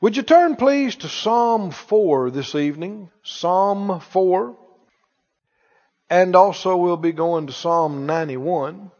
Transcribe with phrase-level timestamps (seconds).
[0.00, 3.10] Would you turn, please, to Psalm 4 this evening?
[3.22, 4.56] Psalm 4.
[6.08, 8.90] And also, we'll be going to Psalm 91.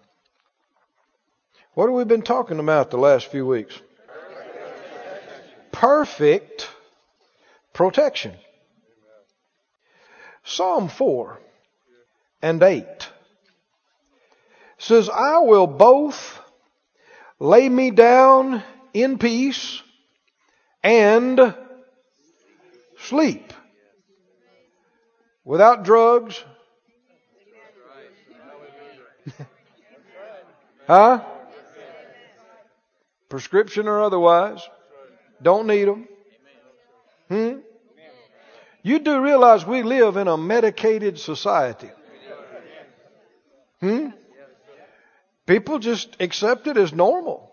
[1.72, 3.80] What have we been talking about the last few weeks?
[5.72, 6.68] Perfect
[7.72, 8.35] protection.
[10.44, 11.40] Psalm 4
[12.42, 12.85] and 8
[14.76, 16.38] says, I will both
[17.38, 19.82] lay me down in peace
[20.83, 21.55] and
[22.98, 23.52] sleep
[25.45, 26.42] without drugs.
[30.87, 31.20] huh?
[33.28, 34.60] Prescription or otherwise.
[35.42, 36.09] Don't need them.
[37.28, 37.59] Hmm?
[38.82, 41.90] You do realize we live in a medicated society.
[43.80, 44.09] Hmm?
[45.46, 47.49] People just accept it as normal.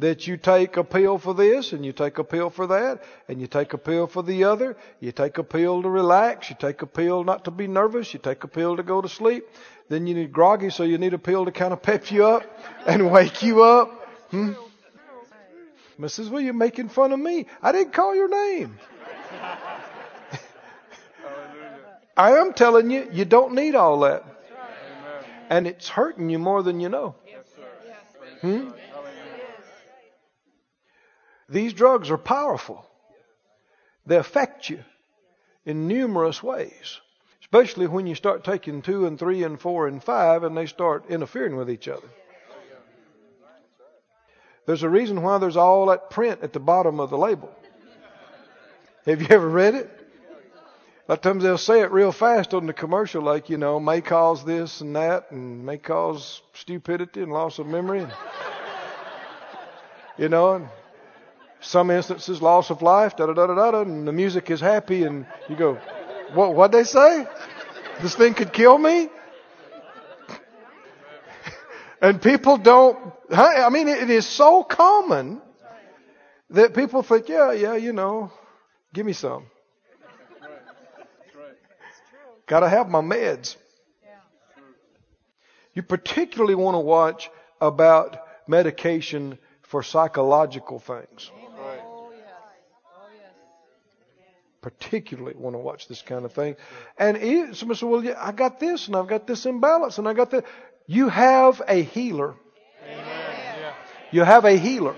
[0.00, 3.38] That you take a pill for this and you take a pill for that and
[3.38, 4.78] you take a pill for the other.
[4.98, 6.48] You take a pill to relax.
[6.48, 8.14] You take a pill not to be nervous.
[8.14, 9.44] You take a pill to go to sleep.
[9.90, 12.44] Then you need groggy, so you need a pill to kind of pep you up
[12.86, 14.08] and wake you up.
[14.30, 14.52] Hmm?
[16.00, 16.30] Mrs.
[16.30, 17.44] Well, you're making fun of me.
[17.62, 18.78] I didn't call your name.
[22.16, 24.24] I am telling you, you don't need all that.
[25.50, 27.16] And it's hurting you more than you know.
[28.40, 28.70] Hmm?
[31.50, 32.86] These drugs are powerful.
[34.06, 34.84] They affect you
[35.66, 37.00] in numerous ways,
[37.40, 41.10] especially when you start taking two and three and four and five and they start
[41.10, 42.08] interfering with each other.
[44.66, 47.52] There's a reason why there's all that print at the bottom of the label.
[49.06, 49.90] Have you ever read it?
[51.08, 53.80] A lot of times they'll say it real fast on the commercial, like, you know,
[53.80, 58.00] may cause this and that, and may cause stupidity and loss of memory.
[58.00, 58.12] And,
[60.16, 60.68] you know, and
[61.60, 65.04] some instances, loss of life, da da da da da, and the music is happy,
[65.04, 65.78] and you go,
[66.34, 67.26] what, what'd they say?
[68.00, 69.08] This thing could kill me?
[72.02, 75.42] and people don't, I mean, it is so common
[76.50, 78.32] that people think, yeah, yeah, you know,
[78.92, 79.46] give me some.
[82.46, 83.56] Got to have my meds.
[85.72, 88.16] You particularly want to watch about
[88.48, 91.30] medication for psychological things.
[94.62, 96.56] Particularly want to watch this kind of thing.
[96.98, 100.12] And somebody said, well, yeah, I got this and I've got this imbalance and I
[100.12, 100.44] got that.
[100.86, 102.34] You have a healer.
[104.10, 104.94] You have a healer.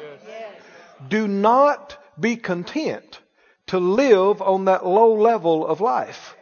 [1.09, 3.21] Do not be content
[3.69, 6.34] to live on that low level of life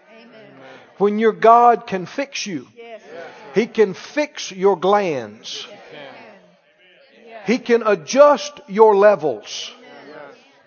[0.99, 2.67] when your God can fix you.
[3.55, 5.67] He can fix your glands.
[7.45, 9.73] He can adjust your levels.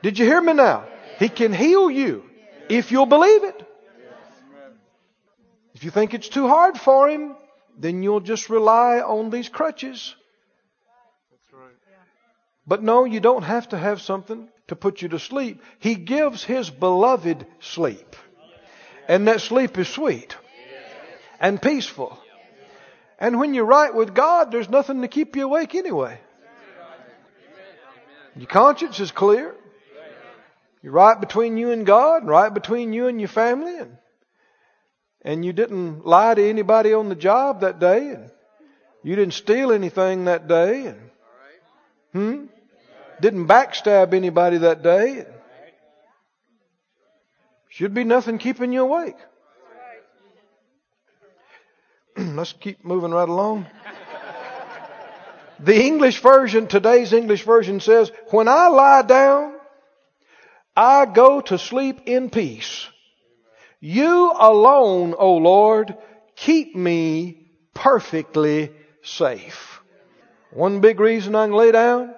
[0.02, 0.86] Did you hear me now?
[1.20, 2.24] He can heal you
[2.70, 3.68] if you'll believe it.
[5.74, 7.36] If you think it's too hard for him,
[7.78, 10.16] then you'll just rely on these crutches.
[12.66, 15.62] But no, you don't have to have something to put you to sleep.
[15.80, 18.16] He gives his beloved sleep.
[19.08, 20.38] And that sleep is sweet
[21.42, 22.18] and peaceful.
[23.20, 26.20] And when you're right with God, there's nothing to keep you awake anyway.
[28.36, 29.56] Your conscience is clear.
[30.84, 33.98] You're right between you and God, right between you and your family, and,
[35.22, 38.30] and you didn't lie to anybody on the job that day, and
[39.02, 41.00] you didn't steal anything that day, and
[42.12, 42.46] hmm,
[43.22, 45.26] didn't backstab anybody that day.
[47.70, 49.16] Should be nothing keeping you awake.
[52.18, 53.68] Let's keep moving right along.
[55.62, 59.54] The English version, today's English version says, When I lie down,
[60.76, 62.88] I go to sleep in peace.
[63.80, 65.96] You alone, O Lord,
[66.36, 68.72] keep me perfectly
[69.04, 69.82] safe.
[70.52, 72.16] One big reason I can lay down,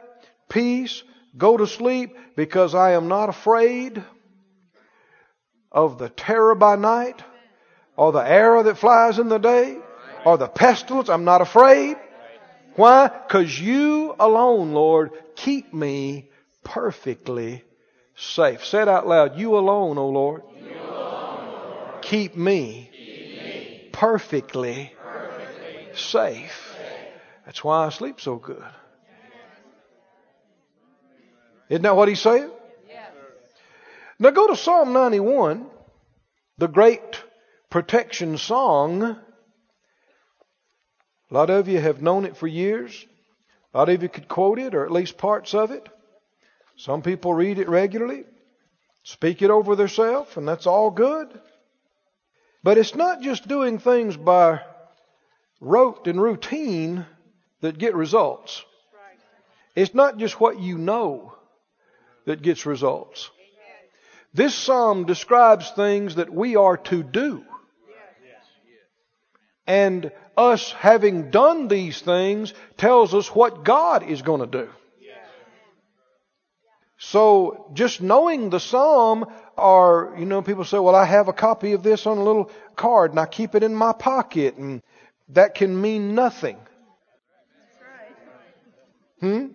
[0.47, 1.03] peace,
[1.37, 4.03] go to sleep, because I am not afraid
[5.71, 7.21] of the terror by night,
[7.97, 9.77] or the arrow that flies in the day,
[10.25, 11.09] or the pestilence.
[11.09, 11.97] I'm not afraid.
[12.75, 13.07] Why?
[13.07, 16.29] Because you alone, Lord, keep me
[16.63, 17.63] perfectly
[18.15, 18.65] safe.
[18.65, 19.37] Say it out loud.
[19.37, 22.01] You alone, O Lord, Lord.
[22.01, 26.75] Keep, me me perfectly, perfectly safe.
[27.45, 28.63] That's why I sleep so good.
[31.69, 32.51] Isn't that what he's saying?
[34.17, 35.65] Now go to Psalm 91,
[36.57, 37.21] the great
[37.69, 39.03] protection song.
[39.03, 39.17] A
[41.31, 43.05] lot of you have known it for years.
[43.73, 45.89] A lot of you could quote it, or at least parts of it.
[46.77, 48.25] Some people read it regularly,
[49.03, 51.29] speak it over themselves, and that's all good.
[52.63, 54.61] But it's not just doing things by
[55.61, 57.05] rote and routine
[57.61, 58.63] that get results.
[59.75, 61.33] It's not just what you know
[62.25, 63.29] that gets results.
[64.33, 67.45] This psalm describes things that we are to do.
[69.67, 74.69] And us having done these things tells us what God is going to do.
[77.11, 79.25] So just knowing the psalm,
[79.57, 82.49] or you know, people say, "Well, I have a copy of this on a little
[82.75, 84.81] card, and I keep it in my pocket," and
[85.29, 86.57] that can mean nothing.
[89.19, 89.47] Hmm.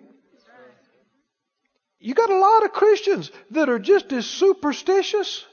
[1.99, 5.44] You got a lot of Christians that are just as superstitious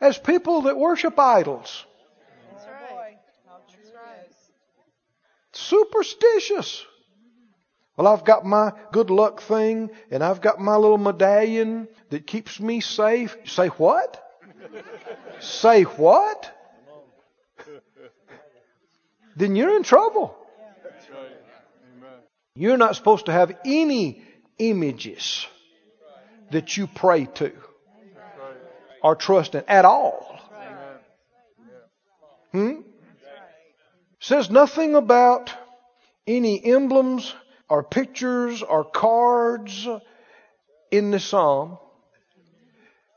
[0.00, 1.86] as people that worship idols.
[2.50, 3.16] That's right.
[3.46, 4.28] That's right.
[5.52, 6.84] Superstitious.
[7.96, 12.58] Well, I've got my good luck thing and I've got my little medallion that keeps
[12.58, 13.36] me safe.
[13.44, 14.20] Say what?
[15.40, 16.50] Say what?
[19.36, 20.36] Then you're in trouble.
[22.56, 24.22] You're not supposed to have any
[24.58, 25.46] images
[26.50, 27.52] that you pray to
[29.02, 30.40] or trust in at all.
[32.52, 32.80] Hmm?
[34.20, 35.52] Says nothing about
[36.26, 37.34] any emblems
[37.68, 39.88] or pictures or cards
[40.90, 41.78] in the psalm.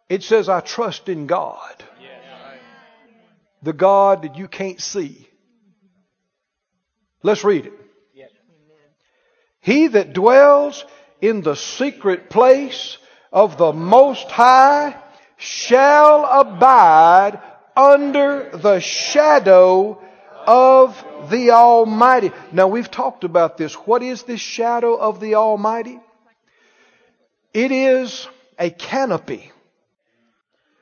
[0.09, 1.83] It says, I trust in God.
[3.63, 5.27] The God that you can't see.
[7.23, 7.73] Let's read it.
[9.59, 10.85] He that dwells
[11.19, 12.97] in the secret place
[13.33, 14.95] of the Most High
[15.35, 17.41] shall abide
[17.75, 20.01] under the shadow
[20.47, 22.31] of the Almighty.
[22.53, 23.73] Now we've talked about this.
[23.73, 25.99] What is this shadow of the Almighty?
[27.53, 28.27] It is
[28.57, 29.51] a canopy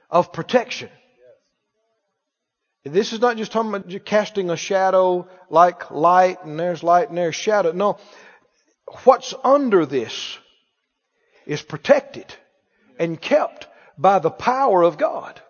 [0.09, 0.89] of protection.
[2.83, 7.17] This is not just talking about casting a shadow like light and there's light and
[7.17, 7.71] there's shadow.
[7.71, 7.97] No.
[9.03, 10.37] What's under this
[11.47, 12.31] is protected
[12.99, 15.41] and kept by the power of God.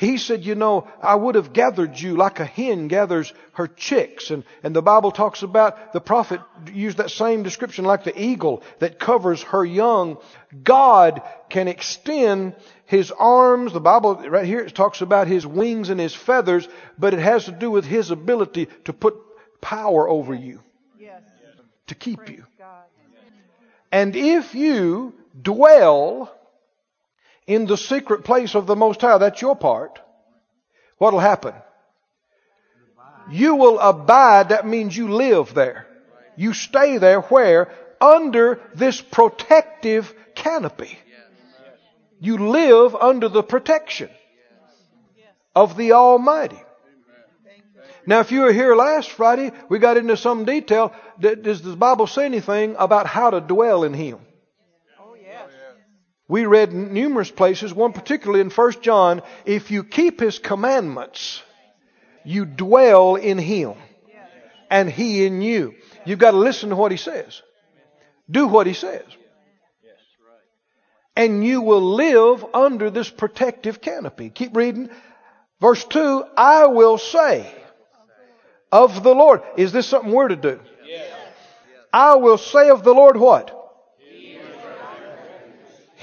[0.00, 4.30] He said, you know, I would have gathered you like a hen gathers her chicks.
[4.30, 6.40] And, and the Bible talks about, the prophet
[6.72, 10.16] used that same description like the eagle that covers her young.
[10.64, 11.20] God
[11.50, 12.56] can extend
[12.86, 13.74] his arms.
[13.74, 16.66] The Bible right here it talks about his wings and his feathers,
[16.98, 19.16] but it has to do with his ability to put
[19.60, 20.62] power over you.
[20.98, 21.20] Yes.
[21.88, 22.46] To keep you.
[22.58, 22.84] God.
[23.92, 25.12] And if you
[25.42, 26.34] dwell
[27.46, 29.98] in the secret place of the Most High, that's your part,
[30.98, 31.54] what'll happen?
[33.30, 35.86] You will abide, that means you live there.
[36.36, 37.72] You stay there where?
[38.00, 40.98] Under this protective canopy.
[42.18, 44.10] You live under the protection
[45.54, 46.60] of the Almighty.
[48.06, 50.92] Now, if you were here last Friday, we got into some detail.
[51.18, 54.18] Does the Bible say anything about how to dwell in Him?
[56.30, 61.42] We read numerous places, one particularly in 1 John, if you keep his commandments,
[62.24, 63.74] you dwell in him
[64.70, 65.74] and he in you.
[66.06, 67.42] You've got to listen to what he says.
[68.30, 69.02] Do what he says.
[71.16, 74.30] And you will live under this protective canopy.
[74.30, 74.88] Keep reading.
[75.60, 77.52] Verse 2, I will say
[78.70, 79.42] of the Lord.
[79.56, 80.60] Is this something we're to do?
[81.92, 83.59] I will say of the Lord what?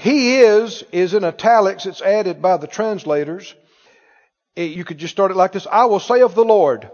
[0.00, 3.52] He is, is in italics, it's added by the translators.
[4.54, 5.66] It- you could just start it like this.
[5.68, 6.88] I will say of the Lord,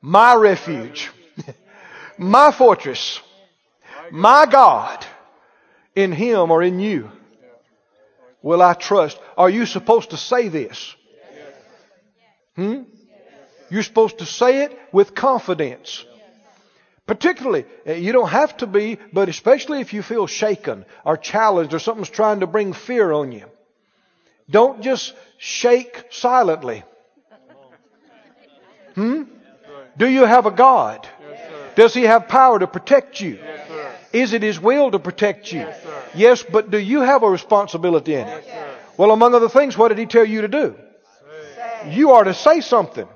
[0.00, 1.10] my refuge,
[2.18, 3.20] my fortress,
[4.10, 5.04] my God,
[5.94, 7.10] in Him or in you
[8.40, 9.18] will I trust.
[9.36, 10.94] Are you supposed to say this?
[12.54, 12.82] Hmm?
[13.68, 16.06] You're supposed to say it with confidence.
[17.06, 21.72] Particularly, uh, you don't have to be, but especially if you feel shaken or challenged
[21.72, 23.44] or something's trying to bring fear on you.
[24.50, 26.82] Don't just shake silently.
[28.94, 29.24] Hmm?
[29.96, 31.08] Do you have a God?
[31.76, 33.38] Does He have power to protect you?
[34.12, 35.66] Is it His will to protect you?
[36.14, 38.44] Yes, but do you have a responsibility in it?
[38.96, 40.74] Well, among other things, what did He tell you to do?
[41.88, 43.06] You are to say something.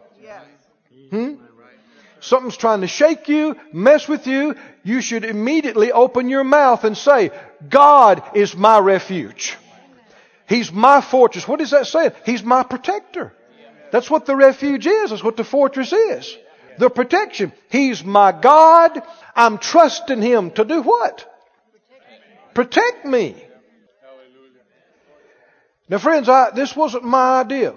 [2.21, 4.55] Something's trying to shake you, mess with you.
[4.83, 7.31] You should immediately open your mouth and say,
[7.69, 9.57] God is my refuge.
[10.49, 11.47] He's my fortress.
[11.49, 12.13] What is that saying?
[12.27, 13.33] He's my protector.
[13.93, 15.11] That's what the refuge is.
[15.11, 16.37] That's what the fortress is.
[16.79, 17.53] The protection.
[17.71, 19.03] He's my God.
[19.35, 21.27] I'm trusting Him to do what?
[22.53, 23.37] protect me.
[25.89, 27.75] Now, friends, I, this wasn't my idea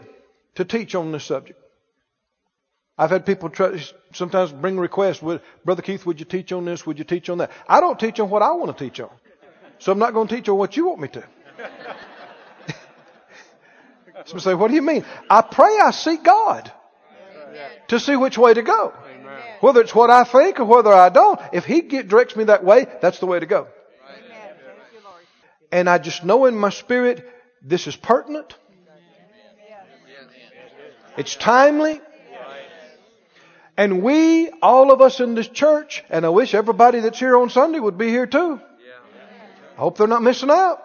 [0.55, 1.59] to teach on this subject.
[2.97, 3.81] I've had people try,
[4.13, 6.85] sometimes bring requests, would, Brother Keith, would you teach on this?
[6.85, 7.51] Would you teach on that?
[7.67, 9.09] I don't teach on what I want to teach on.
[9.79, 11.23] So I'm not going to teach on what you want me to.
[14.25, 15.03] Some say, what do you mean?
[15.29, 16.71] I pray I seek God
[17.87, 18.93] to see which way to go.
[19.59, 22.63] Whether it's what I think or whether I don't, if He get, directs me that
[22.63, 23.67] way, that's the way to go.
[25.71, 27.27] And I just know in my spirit
[27.61, 28.55] this is pertinent.
[31.17, 31.99] It's timely.
[33.75, 37.49] And we, all of us in this church, and I wish everybody that's here on
[37.49, 38.59] Sunday would be here too.
[39.75, 40.79] I hope they're not missing out.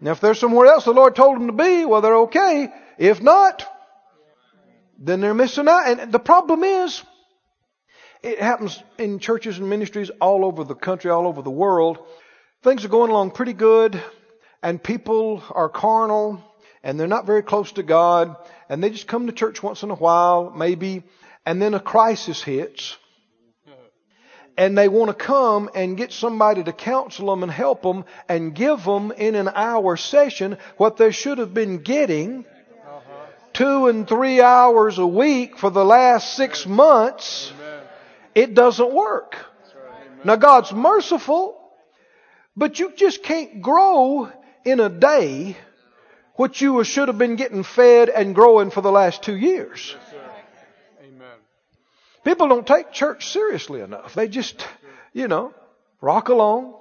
[0.00, 2.68] Now, if they're somewhere else the Lord told them to be, well, they're okay.
[2.98, 3.66] If not,
[4.98, 5.88] then they're missing out.
[5.88, 7.02] And the problem is,
[8.22, 11.98] it happens in churches and ministries all over the country, all over the world.
[12.62, 14.00] Things are going along pretty good,
[14.62, 16.42] and people are carnal,
[16.82, 18.36] and they're not very close to God,
[18.68, 21.02] and they just come to church once in a while, maybe,
[21.44, 22.96] and then a crisis hits,
[24.56, 28.54] and they want to come and get somebody to counsel them and help them and
[28.54, 32.44] give them in an hour session what they should have been getting
[33.52, 37.52] two and three hours a week for the last six months.
[38.34, 39.36] It doesn't work.
[40.24, 41.56] Now God's merciful,
[42.56, 44.30] but you just can't grow
[44.64, 45.56] in a day
[46.38, 49.96] what you should have been getting fed and growing for the last two years.
[51.02, 51.36] Amen.
[52.24, 54.14] People don't take church seriously enough.
[54.14, 54.64] They just,
[55.12, 55.52] you know,
[56.00, 56.74] rock along.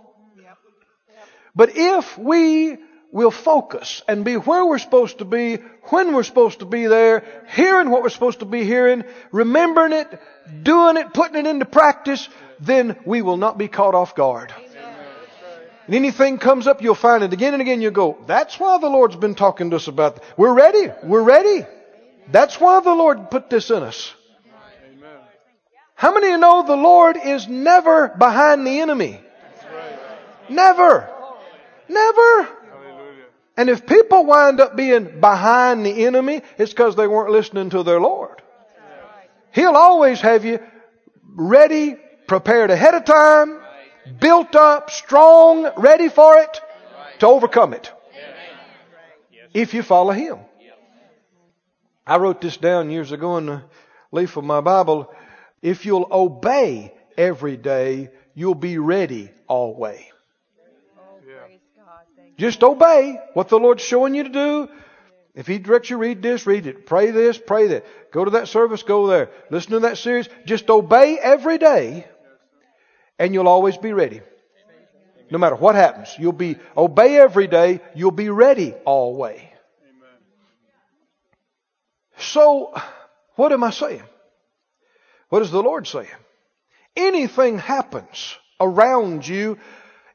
[1.56, 2.78] But if we
[3.12, 5.56] will focus and be where we're supposed to be,
[5.90, 7.24] when we're supposed to be there,
[7.56, 10.22] hearing what we're supposed to be hearing, remembering it,
[10.62, 14.54] doing it, putting it into practice, then we will not be caught off guard.
[15.88, 17.82] And anything comes up, you'll find it again and again.
[17.82, 20.22] You'll go, that's why the Lord's been talking to us about.
[20.36, 20.91] We're ready.
[21.03, 21.65] We're ready.
[22.29, 24.13] That's why the Lord put this in us.
[24.86, 25.10] Amen.
[25.96, 29.22] How many of you know the Lord is never behind the enemy?
[30.50, 31.10] Never.
[31.88, 32.50] Never.
[33.56, 37.84] And if people wind up being behind the enemy, it's because they weren't listening to
[37.84, 38.41] their Lord.
[39.53, 40.60] He'll always have you
[41.24, 41.96] ready,
[42.27, 43.60] prepared ahead of time,
[44.20, 46.62] built up, strong, ready for it,
[47.20, 47.92] to overcome it.
[49.54, 50.40] If you follow Him.
[52.06, 53.64] I wrote this down years ago in the
[54.12, 55.14] leaf of my Bible.
[55.62, 60.04] If you'll obey every day, you'll be ready always.
[62.38, 64.70] Just obey what the Lord's showing you to do.
[65.34, 66.86] If He directs you, read this, read it.
[66.86, 67.86] Pray this, pray that.
[68.12, 69.30] Go to that service, go there.
[69.50, 70.30] Listen to that series.
[70.46, 72.08] Just obey every day,
[73.19, 74.21] and you'll always be ready.
[75.29, 77.81] No matter what happens, you'll be obey every day.
[77.95, 79.41] You'll be ready always.
[82.17, 82.74] So,
[83.36, 84.03] what am I saying?
[85.29, 86.07] What is the Lord saying?
[86.95, 89.57] Anything happens around you,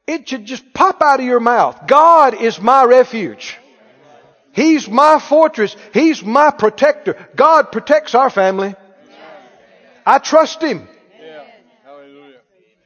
[0.05, 1.87] it should just pop out of your mouth.
[1.87, 3.57] God is my refuge.
[4.51, 5.75] He's my fortress.
[5.93, 7.15] He's my protector.
[7.35, 8.75] God protects our family.
[10.05, 10.87] I trust Him.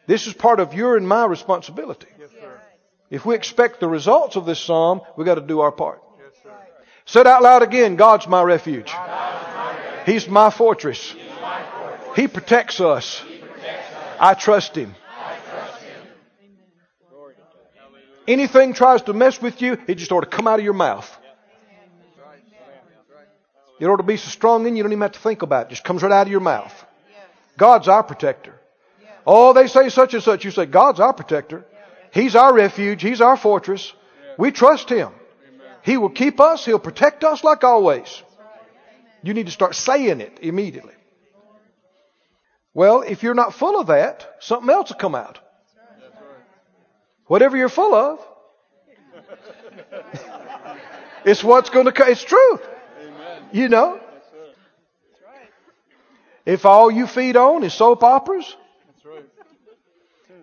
[0.08, 2.08] This is part of your and my responsibility.
[3.10, 6.02] If we expect the results of this psalm, we've got to do our part.
[7.06, 7.96] Say it out loud again.
[7.96, 8.92] God's my refuge.
[10.06, 11.14] He's my fortress.
[12.16, 13.22] He protects us.
[14.20, 14.96] I trust Him.
[18.28, 21.10] Anything tries to mess with you, it just ought to come out of your mouth.
[23.80, 25.66] It ought to be so strong in you, you don't even have to think about
[25.66, 25.68] it.
[25.68, 26.74] it just comes right out of your mouth.
[27.58, 28.60] God's our protector.
[29.30, 30.46] Oh, they say such and such.
[30.46, 31.66] You say, God's our protector.
[32.14, 33.02] He's our refuge.
[33.02, 33.92] He's our fortress.
[34.40, 35.12] We trust Him.
[35.84, 36.64] He will keep us.
[36.64, 38.24] He'll protect us like always.
[39.22, 40.94] You need to start saying it immediately.
[42.74, 45.40] Well, if you're not full of that, something else will come out.
[47.26, 48.26] Whatever you're full of,
[51.26, 52.08] it's what's going to come.
[52.08, 52.62] It's truth.
[53.52, 54.00] You know?
[56.46, 58.56] If all you feed on is soap operas,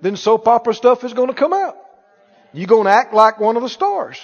[0.00, 1.76] then soap opera stuff is going to come out.
[2.52, 4.18] You're going to act like one of the stars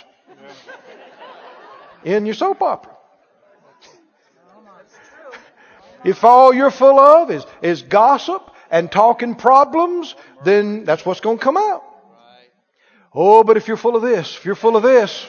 [2.04, 2.96] in your soap opera.
[6.04, 11.38] If all you're full of is, is gossip and talking problems, then that's what's going
[11.38, 11.82] to come out.
[13.12, 15.28] Oh, but if you're full of this, if you're full of this,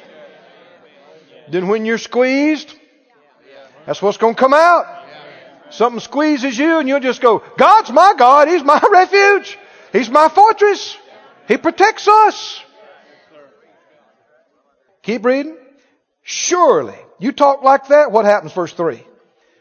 [1.50, 2.74] then when you're squeezed,
[3.86, 4.86] that's what's going to come out.
[5.72, 8.48] Something squeezes you and you'll just go, God's my God.
[8.48, 9.58] He's my refuge.
[9.92, 10.98] He's my fortress.
[11.48, 12.64] He protects us.
[15.04, 15.58] Keep reading.
[16.22, 16.98] Surely.
[17.20, 18.54] You talk like that, what happens?
[18.54, 19.04] Verse 3.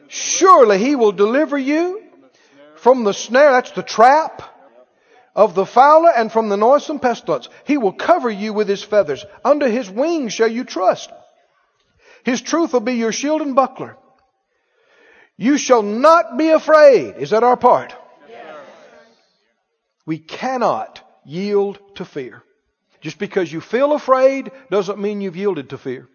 [0.08, 2.02] Surely he will deliver you
[2.76, 4.42] from the snare, that's the trap,
[5.34, 7.49] of the fowler and from the noisome pestilence.
[7.64, 9.25] He will cover you with his feathers.
[9.44, 11.10] Under his wings shall you trust.
[12.25, 13.96] His truth will be your shield and buckler.
[15.37, 17.16] You shall not be afraid.
[17.18, 17.94] Is that our part?
[20.07, 22.42] We cannot yield to fear.
[23.00, 26.09] Just because you feel afraid doesn't mean you've yielded to fear.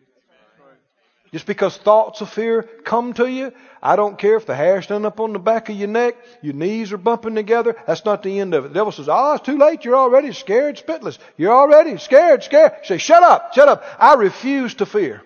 [1.31, 3.51] Just because thoughts of fear come to you,
[3.81, 6.53] I don't care if the hair standing up on the back of your neck, your
[6.53, 8.67] knees are bumping together, that's not the end of it.
[8.69, 11.17] The devil says, ah, oh, it's too late, you're already scared, spitless.
[11.35, 12.73] You're already scared, scared.
[12.83, 13.83] Say, shut up, shut up.
[13.99, 15.23] I refuse to fear.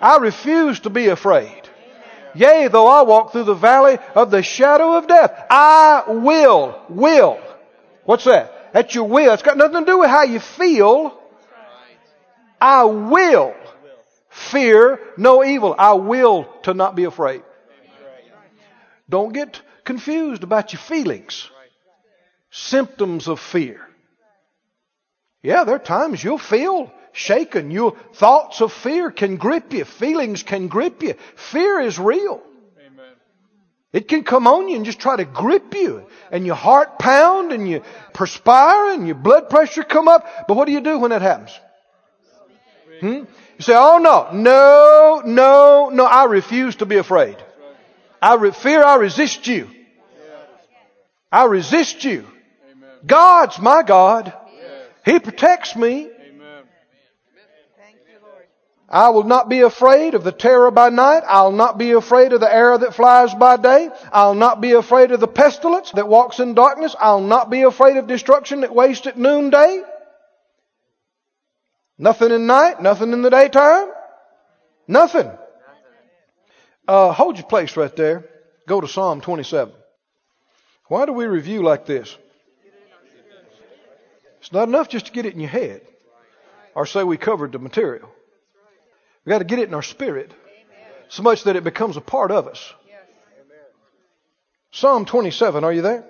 [0.00, 1.62] I refuse to be afraid.
[2.36, 7.40] Yea, though I walk through the valley of the shadow of death, I will, will.
[8.06, 8.72] What's that?
[8.72, 9.32] That's your will.
[9.34, 11.20] It's got nothing to do with how you feel.
[12.60, 13.54] I will
[14.30, 15.74] fear no evil.
[15.76, 17.42] I will to not be afraid.
[19.08, 21.50] Don't get confused about your feelings.
[22.50, 23.80] Symptoms of fear.
[25.42, 27.70] Yeah, there are times you'll feel shaken.
[27.70, 29.84] Your thoughts of fear can grip you.
[29.84, 31.14] Feelings can grip you.
[31.36, 32.42] Fear is real.
[33.92, 36.06] It can come on you and just try to grip you.
[36.30, 40.26] And your heart pound and you perspire and your blood pressure come up.
[40.48, 41.58] But what do you do when that happens?
[43.00, 43.24] Hmm?
[43.58, 47.36] You say, oh no, no, no, no, I refuse to be afraid.
[48.20, 49.70] I re- fear I resist you.
[51.30, 52.26] I resist you.
[53.06, 54.32] God's my God.
[55.04, 56.10] He protects me.
[58.88, 61.24] I will not be afraid of the terror by night.
[61.26, 63.90] I'll not be afraid of the arrow that flies by day.
[64.12, 66.94] I'll not be afraid of the pestilence that walks in darkness.
[66.98, 69.82] I'll not be afraid of destruction that wastes at noonday.
[71.98, 73.90] Nothing in night, nothing in the daytime.
[74.86, 75.32] Nothing.
[76.86, 78.24] Uh, hold your place right there.
[78.68, 79.74] Go to Psalm 27.
[80.86, 82.16] Why do we review like this?
[84.38, 85.80] It's not enough just to get it in your head
[86.76, 88.08] or say we covered the material.
[89.26, 90.32] We got to get it in our spirit
[91.08, 92.72] so much that it becomes a part of us.
[94.70, 96.04] Psalm 27, are you there?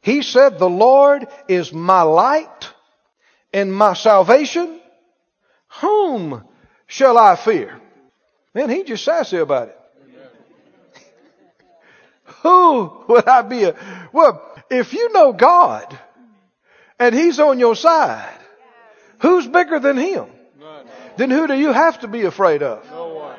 [0.00, 2.70] He said, The Lord is my light
[3.52, 4.80] and my salvation.
[5.80, 6.44] Whom
[6.86, 7.78] shall I fear?
[8.54, 9.78] Man, he just sassy about it.
[12.42, 13.64] Who would I be?
[13.64, 15.98] A, well, if you know God
[16.98, 18.38] and He's on your side,
[19.20, 20.31] who's bigger than Him?
[21.16, 22.84] Then who do you have to be afraid of?
[22.90, 23.38] No one.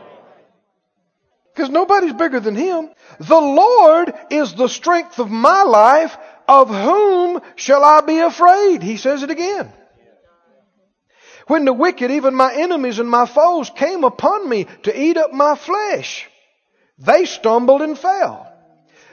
[1.53, 2.89] Because nobody's bigger than him.
[3.19, 6.17] The Lord is the strength of my life.
[6.47, 8.83] Of whom shall I be afraid?
[8.83, 9.71] He says it again.
[11.47, 15.31] When the wicked, even my enemies and my foes, came upon me to eat up
[15.31, 16.29] my flesh,
[16.97, 18.51] they stumbled and fell.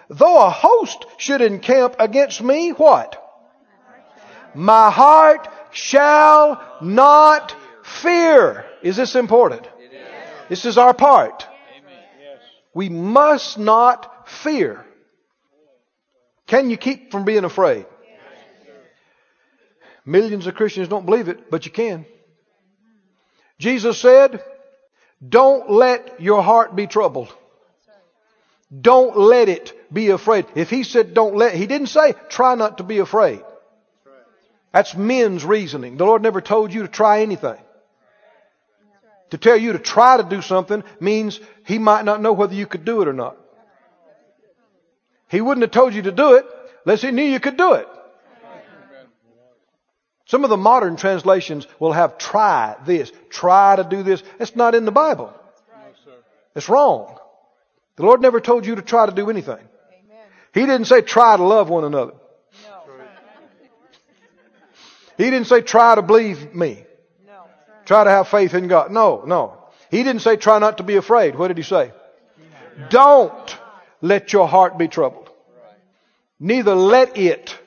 [0.09, 3.17] Though a host should encamp against me, what?
[4.55, 7.55] My heart shall not
[8.03, 8.65] fear.
[8.83, 9.69] Is this important?
[10.49, 11.47] This is our part.
[12.75, 14.85] We must not fear.
[16.47, 17.87] Can you keep from being afraid?
[20.05, 22.07] Millions of Christians don't believe it, but you can.
[23.59, 24.43] Jesus said,
[25.27, 27.33] Don't let your heart be troubled.
[28.79, 30.47] Don't let it be afraid.
[30.55, 33.43] If he said don't let, he didn't say try not to be afraid.
[34.73, 35.97] That's men's reasoning.
[35.97, 37.59] The Lord never told you to try anything.
[39.31, 42.67] To tell you to try to do something means he might not know whether you
[42.67, 43.37] could do it or not.
[45.29, 46.47] He wouldn't have told you to do it
[46.85, 47.89] unless he knew you could do it.
[50.27, 54.23] Some of the modern translations will have try this, try to do this.
[54.39, 55.33] It's not in the Bible.
[56.55, 57.19] It's wrong.
[57.97, 59.59] The Lord never told you to try to do anything.
[60.53, 62.13] He didn't say try to love one another.
[65.17, 66.85] He didn't say try to believe me.
[67.91, 68.93] Try to have faith in God.
[68.93, 69.59] No, no.
[69.91, 71.35] He didn't say try not to be afraid.
[71.35, 71.91] What did he say?
[72.89, 73.59] Don't
[74.01, 75.29] let your heart be troubled.
[76.39, 77.59] Neither let it.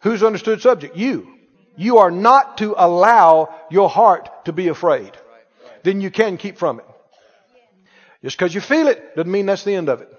[0.00, 0.94] Who's understood subject?
[0.94, 1.26] You.
[1.74, 5.12] You are not to allow your heart to be afraid.
[5.84, 6.86] Then you can keep from it.
[8.22, 10.12] Just because you feel it doesn't mean that's the end of it.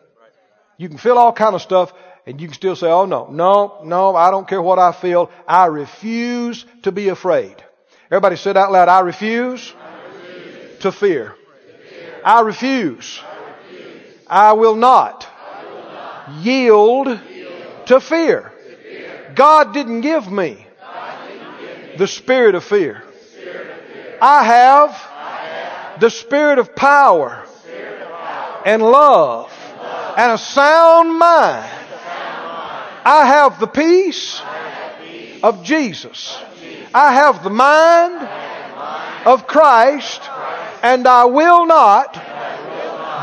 [0.78, 1.94] You can feel all kind of stuff
[2.26, 5.30] and you can still say, oh no, no, no, I don't care what I feel.
[5.48, 7.64] I refuse to be afraid.
[8.10, 11.36] Everybody said out loud, I refuse, I refuse to, fear.
[11.36, 12.22] to fear.
[12.24, 13.22] I refuse.
[13.22, 14.14] I, refuse.
[14.28, 18.54] I, will, not I will not yield, yield to, fear.
[18.70, 19.32] to fear.
[19.36, 20.66] God didn't give me,
[21.98, 23.04] the spirit of fear.
[24.22, 27.46] I have the spirit of power
[28.66, 29.52] and love
[30.18, 31.74] and a sound mind.
[33.06, 34.42] I have the peace
[35.44, 36.42] of Jesus.
[36.94, 38.28] I have the mind
[39.28, 40.22] of Christ
[40.84, 42.14] and I will not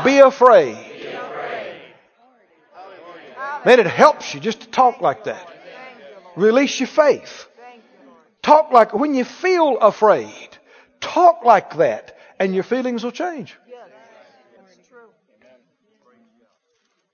[0.03, 0.77] be afraid.
[3.65, 5.51] Man, it helps you just to talk like that.
[6.35, 7.47] Release your faith.
[8.43, 10.49] Talk like, when you feel afraid,
[10.99, 13.55] talk like that and your feelings will change.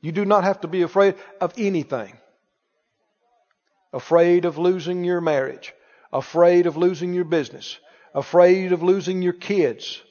[0.02, 2.18] You do not have to be afraid of anything.
[3.94, 5.74] Afraid of losing your marriage.
[6.12, 7.78] Afraid of losing your business.
[8.14, 10.02] Afraid of losing your kids.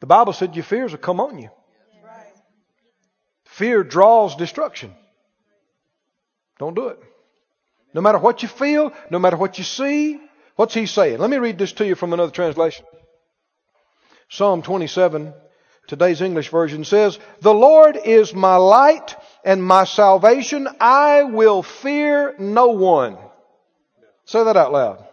[0.00, 1.50] The Bible said your fears will come on you.
[3.44, 4.94] Fear draws destruction.
[6.58, 6.98] Don't do it.
[7.92, 10.20] No matter what you feel, no matter what you see,
[10.56, 11.18] what's he saying?
[11.18, 12.86] Let me read this to you from another translation.
[14.28, 15.34] Psalm 27,
[15.88, 20.68] today's English version says, The Lord is my light and my salvation.
[20.78, 23.18] I will fear no one.
[24.30, 25.04] Say that out loud.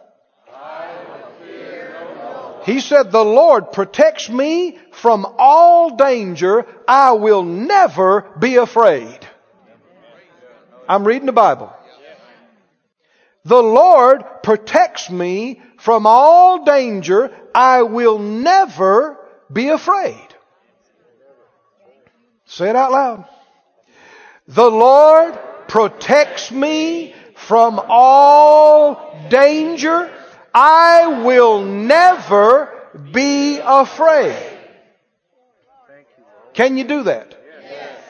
[2.64, 6.64] He said, The Lord protects me from all danger.
[6.86, 9.18] I will never be afraid.
[10.88, 11.72] I'm reading the Bible.
[13.44, 17.34] The Lord protects me from all danger.
[17.52, 19.18] I will never
[19.52, 20.28] be afraid.
[22.46, 23.24] Say it out loud.
[24.46, 27.16] The Lord protects me
[27.48, 30.12] from all danger.
[30.52, 32.70] I will never
[33.10, 34.36] be afraid.
[36.52, 37.34] Can you do that?
[37.62, 38.00] Yes.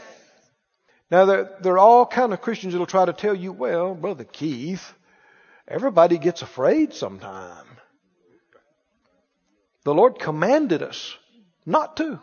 [1.09, 3.95] Now, there, there are all kind of Christians that will try to tell you, well,
[3.95, 4.93] Brother Keith,
[5.69, 7.67] everybody gets afraid sometime.
[9.85, 11.15] The Lord commanded us
[11.65, 12.19] not to.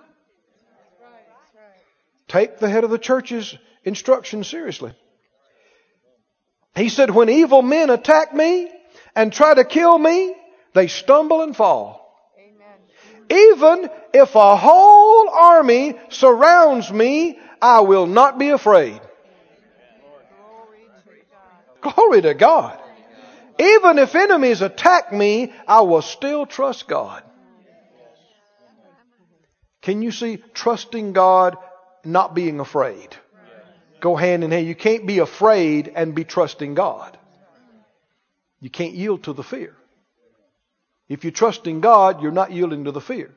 [2.28, 4.94] Take the head of the church's instructions seriously.
[6.76, 8.70] He said, when evil men attack me
[9.16, 10.36] and try to kill me,
[10.74, 12.02] they stumble and fall.
[13.30, 19.02] Even if a whole army surrounds me, I will not be afraid.
[21.82, 22.80] Glory to God.
[23.58, 27.24] Even if enemies attack me, I will still trust God.
[29.82, 31.58] Can you see trusting God,
[32.04, 33.16] not being afraid?
[34.00, 34.68] Go hand in hand.
[34.68, 37.18] You can't be afraid and be trusting God.
[38.60, 39.76] You can't yield to the fear.
[41.08, 43.32] If you're trusting God, you're not yielding to the fear.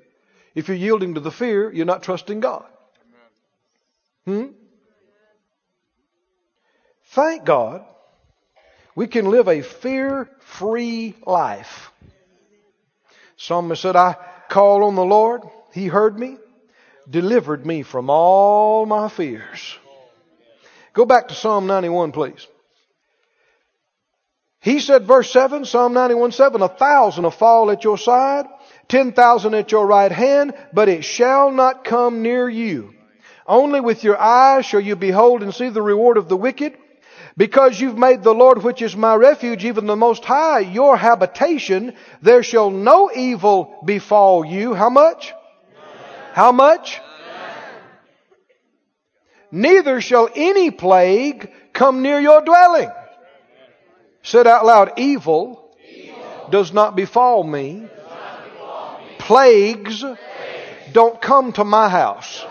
[0.55, 2.67] If you're yielding to the fear, you're not trusting God.
[4.25, 4.47] Hmm?
[7.11, 7.85] Thank God
[8.95, 11.93] we can live a fear free life.
[13.37, 14.17] Psalmist said, I
[14.49, 15.43] called on the Lord.
[15.73, 16.37] He heard me,
[17.09, 19.79] delivered me from all my fears.
[20.93, 22.47] Go back to Psalm 91, please.
[24.61, 28.47] He said, verse 7, Psalm 91 7, a thousand will fall at your side,
[28.89, 32.95] ten thousand at your right hand, but it shall not come near you.
[33.47, 36.77] Only with your eyes shall you behold and see the reward of the wicked.
[37.37, 41.95] Because you've made the Lord, which is my refuge, even the Most High, your habitation,
[42.21, 44.75] there shall no evil befall you.
[44.75, 45.33] How much?
[46.33, 47.01] How much?
[49.51, 52.91] Neither shall any plague come near your dwelling.
[54.23, 55.75] Said out loud, evil,
[56.51, 57.87] does not befall me.
[59.19, 60.05] Plagues
[60.93, 62.45] don't come to my house.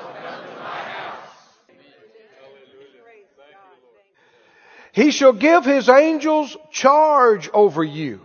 [4.92, 8.20] He shall give his angels charge over you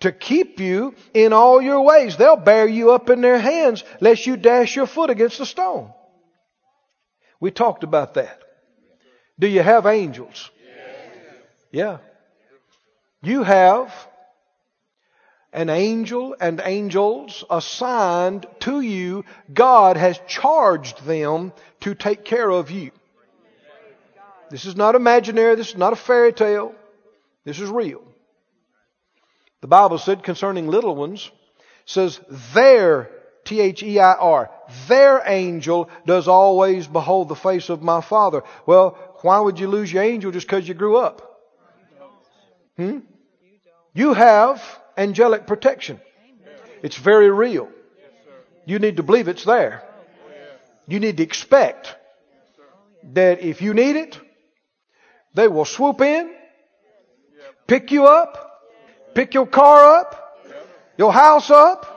[0.00, 2.16] to keep you in all your ways.
[2.16, 5.92] They'll bear you up in their hands lest you dash your foot against a stone.
[7.40, 8.42] We talked about that.
[9.38, 10.50] Do you have angels?
[11.70, 11.98] Yeah.
[13.22, 13.92] You have
[15.52, 19.24] an angel and angels assigned to you.
[19.52, 22.90] God has charged them to take care of you.
[24.50, 25.54] This is not imaginary.
[25.54, 26.74] This is not a fairy tale.
[27.44, 28.02] This is real.
[29.60, 31.30] The Bible said concerning little ones,
[31.86, 32.20] says
[32.52, 33.10] their,
[33.44, 34.50] T-H-E-I-R,
[34.88, 38.42] their angel does always behold the face of my Father.
[38.66, 41.40] Well, why would you lose your angel just because you grew up?
[42.76, 42.98] Hmm?
[43.92, 44.62] You have
[44.96, 46.00] angelic protection.
[46.82, 47.68] It's very real.
[48.66, 49.82] You need to believe it's there.
[50.86, 51.94] You need to expect
[53.12, 54.20] that if you need it,
[55.34, 56.30] they will swoop in,
[57.66, 58.62] pick you up,
[59.14, 60.38] pick your car up,
[60.96, 61.93] your house up,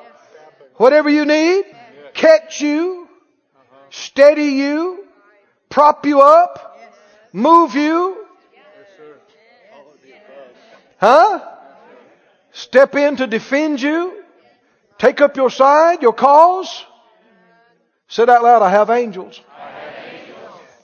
[0.78, 1.66] whatever you need,
[2.14, 3.08] catch you,
[3.90, 5.06] steady you,
[5.70, 6.80] prop you up,
[7.34, 8.26] move you.
[11.00, 11.44] Huh?
[12.52, 14.24] Step in to defend you,
[14.98, 16.86] take up your side, your cause.
[18.08, 19.40] Said out loud, I have angels.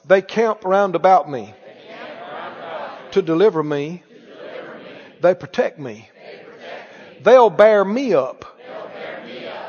[0.05, 1.53] They camp round about me
[3.11, 4.03] to deliver me.
[5.21, 6.09] They protect me.
[7.21, 8.52] They'll bear me up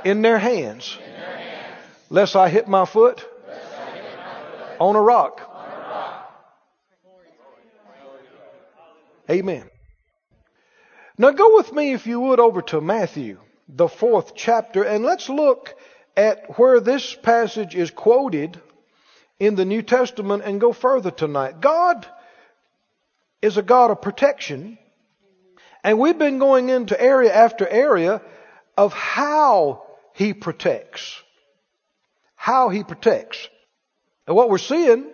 [0.04, 0.98] in their hands,
[2.10, 3.24] lest I hit my foot
[4.78, 5.40] on a rock.
[9.30, 9.70] Amen.
[11.16, 13.38] Now go with me, if you would, over to Matthew,
[13.68, 15.74] the fourth chapter, and let's look
[16.16, 18.60] at where this passage is quoted
[19.40, 21.60] in the New Testament and go further tonight.
[21.60, 22.06] God
[23.40, 24.76] is a God of protection,
[25.82, 28.20] and we've been going into area after area
[28.76, 29.83] of how
[30.14, 31.22] He protects.
[32.34, 33.48] How He protects.
[34.26, 35.10] And what we're seeing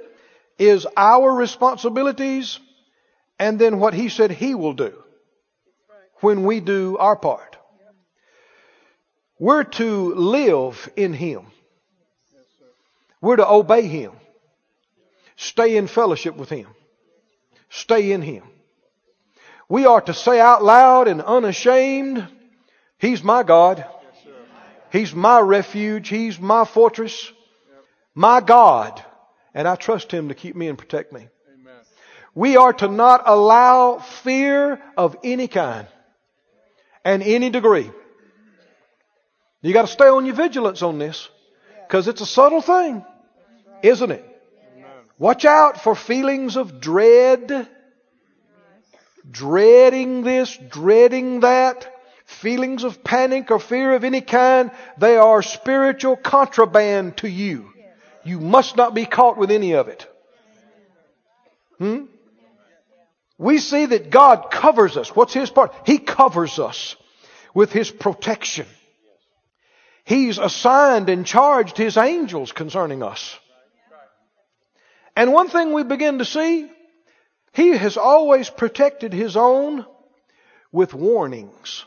[0.59, 2.61] is our responsibilities
[3.39, 5.03] and then what He said He will do
[6.21, 7.57] when we do our part.
[9.39, 11.47] We're to live in Him.
[13.23, 14.13] We're to obey Him.
[15.37, 16.69] Stay in fellowship with Him.
[17.71, 18.43] Stay in Him.
[19.67, 22.29] We are to say out loud and unashamed,
[22.99, 23.87] He's my God.
[24.91, 26.09] He's my refuge.
[26.09, 27.33] He's my fortress.
[28.15, 29.03] My God.
[29.55, 31.29] And I trust Him to keep me and protect me.
[32.35, 35.89] We are to not allow fear of any kind
[37.05, 37.91] and any degree.
[39.63, 41.29] You got to stay on your vigilance on this
[41.87, 43.05] because it's a subtle thing,
[43.83, 44.25] isn't it?
[45.19, 47.69] Watch out for feelings of dread,
[49.31, 51.93] dreading this, dreading that,
[52.31, 54.71] feelings of panic or fear of any kind.
[54.99, 57.71] They are spiritual contraband to you.
[58.25, 60.07] You must not be caught with any of it.
[61.79, 62.05] Hmm?
[63.39, 65.17] We see that God covers us.
[65.17, 65.75] What's His part?
[65.87, 66.97] He covers us
[67.55, 68.67] with His protection.
[70.05, 73.39] He's assigned and charged His angels concerning us.
[75.17, 76.71] And one thing we begin to see,
[77.53, 79.87] He has always protected His own
[80.71, 81.85] with warnings.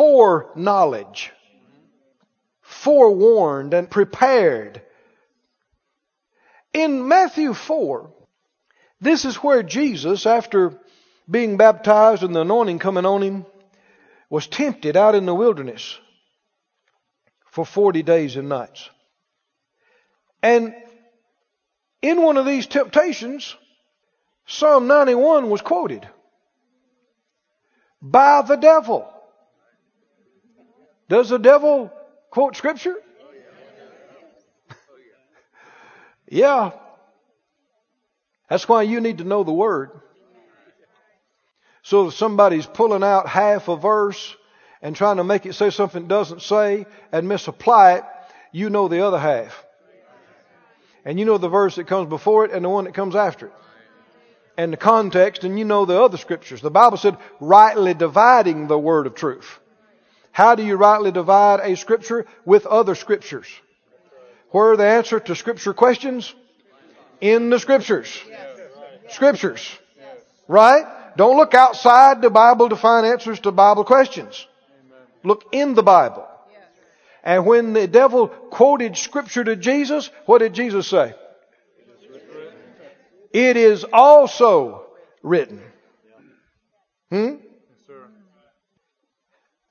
[0.00, 1.30] Foreknowledge.
[2.62, 4.80] Forewarned and prepared.
[6.72, 8.10] In Matthew 4,
[9.02, 10.80] this is where Jesus, after
[11.30, 13.44] being baptized and the anointing coming on him,
[14.30, 15.98] was tempted out in the wilderness
[17.50, 18.88] for 40 days and nights.
[20.42, 20.74] And
[22.00, 23.54] in one of these temptations,
[24.46, 26.08] Psalm 91 was quoted
[28.00, 29.06] by the devil.
[31.10, 31.92] Does the devil
[32.30, 32.94] quote scripture?
[36.28, 36.70] Yeah.
[38.48, 39.90] That's why you need to know the word.
[41.82, 44.36] So if somebody's pulling out half a verse
[44.80, 48.04] and trying to make it say something it doesn't say and misapply it,
[48.52, 49.64] you know the other half.
[51.04, 53.46] And you know the verse that comes before it and the one that comes after
[53.46, 53.52] it.
[54.56, 56.60] And the context, and you know the other scriptures.
[56.60, 59.59] The Bible said, rightly dividing the word of truth.
[60.32, 62.26] How do you rightly divide a scripture?
[62.44, 63.48] With other scriptures.
[64.50, 66.34] Where are the answer to scripture questions?
[67.20, 68.20] In the scriptures.
[69.08, 69.78] Scriptures.
[70.48, 70.84] Right?
[71.16, 74.46] Don't look outside the Bible to find answers to Bible questions.
[75.22, 76.26] Look in the Bible.
[77.22, 81.14] And when the devil quoted scripture to Jesus, what did Jesus say?
[83.32, 84.86] It is also
[85.22, 85.62] written.
[87.10, 87.34] Hmm?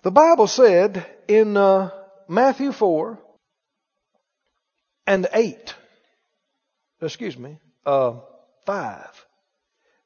[0.02, 1.90] The Bible said in uh,
[2.30, 3.20] Matthew 4
[5.06, 5.76] and 8,
[7.02, 8.14] excuse me, uh,
[8.66, 9.26] 5.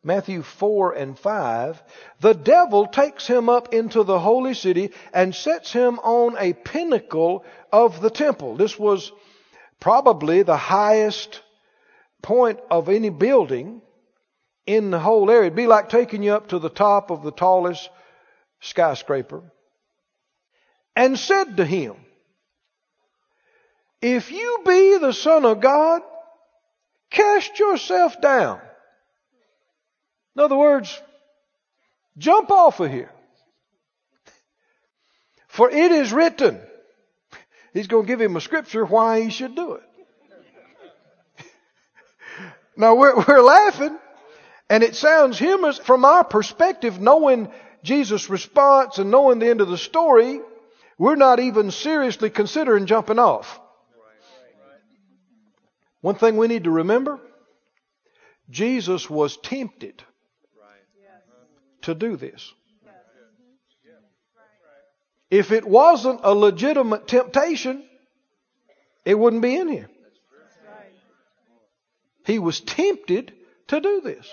[0.03, 1.83] Matthew 4 and 5,
[2.21, 7.45] the devil takes him up into the holy city and sets him on a pinnacle
[7.71, 8.55] of the temple.
[8.55, 9.11] This was
[9.79, 11.39] probably the highest
[12.23, 13.83] point of any building
[14.65, 15.47] in the whole area.
[15.47, 17.91] It'd be like taking you up to the top of the tallest
[18.59, 19.43] skyscraper
[20.95, 21.95] and said to him,
[24.01, 26.01] If you be the Son of God,
[27.09, 28.59] cast yourself down.
[30.35, 31.01] In other words,
[32.17, 33.11] jump off of here.
[35.47, 36.59] For it is written,
[37.73, 39.83] he's going to give him a scripture why he should do it.
[42.75, 43.97] now we're, we're laughing
[44.69, 47.51] And it sounds humorous from our perspective, knowing
[47.83, 50.39] Jesus' response and knowing the end of the story,
[50.97, 53.59] we're not even seriously considering jumping off.
[56.01, 57.19] One thing we need to remember
[58.49, 60.03] Jesus was tempted
[61.83, 62.53] to do this.
[65.29, 67.83] If it wasn't a legitimate temptation,
[69.05, 69.89] it wouldn't be in here.
[72.25, 73.33] He was tempted
[73.67, 74.31] to do this.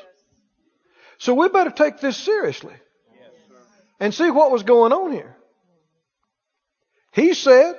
[1.18, 2.74] So we better take this seriously
[3.98, 5.36] and see what was going on here.
[7.12, 7.74] He said,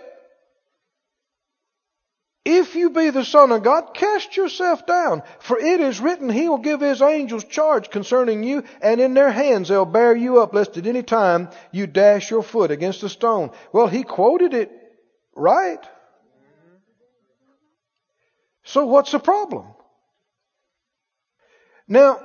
[2.43, 6.49] if you be the Son of God, cast yourself down, for it is written, He
[6.49, 10.53] will give His angels charge concerning you, and in their hands they'll bear you up,
[10.53, 13.51] lest at any time you dash your foot against a stone.
[13.71, 14.71] Well, he quoted it
[15.35, 15.79] right.
[18.63, 19.67] So what's the problem?
[21.87, 22.19] Now,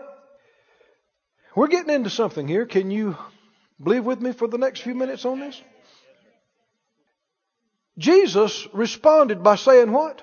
[1.54, 2.64] we're getting into something here.
[2.64, 3.16] Can you
[3.82, 5.60] believe with me for the next few minutes on this?
[7.98, 10.22] Jesus responded by saying what?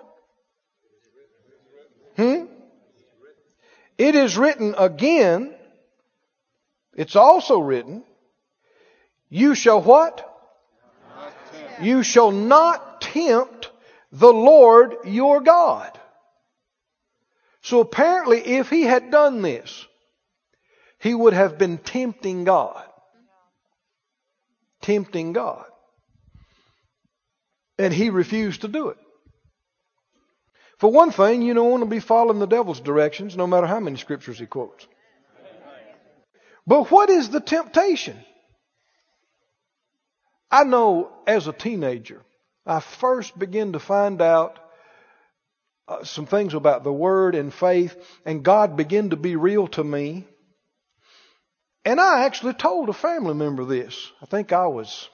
[2.16, 2.46] Hmm?
[3.98, 5.56] It is written again.
[6.96, 8.04] It's also written,
[9.30, 10.30] you shall what?
[11.82, 13.72] You shall not tempt
[14.12, 16.00] the Lord your God.
[17.62, 19.88] So apparently if he had done this,
[21.00, 22.86] he would have been tempting God.
[24.82, 25.66] Tempting God.
[27.78, 28.98] And he refused to do it.
[30.78, 33.80] For one thing, you don't want to be following the devil's directions, no matter how
[33.80, 34.86] many scriptures he quotes.
[36.66, 38.18] But what is the temptation?
[40.52, 42.22] I know as a teenager,
[42.66, 44.60] I first began to find out
[45.88, 49.84] uh, some things about the Word and faith, and God began to be real to
[49.84, 50.26] me.
[51.84, 54.12] And I actually told a family member this.
[54.22, 55.10] I think I was,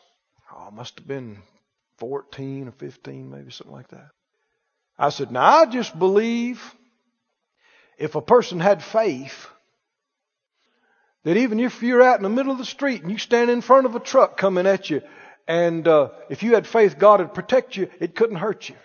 [0.54, 1.40] oh, I must have been
[2.00, 4.10] 14 or 15, maybe something like that.
[4.98, 6.62] I said, now I just believe
[7.98, 9.48] if a person had faith,
[11.24, 13.62] that even if you're out in the middle of the street and you stand in
[13.62, 15.02] front of a truck coming at you,
[15.48, 18.76] and uh, if you had faith God would protect you, it couldn't hurt you.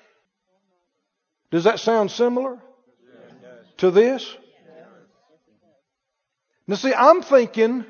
[1.50, 2.58] Does that sound similar
[3.78, 4.36] to this?
[6.66, 7.84] Now, see, I'm thinking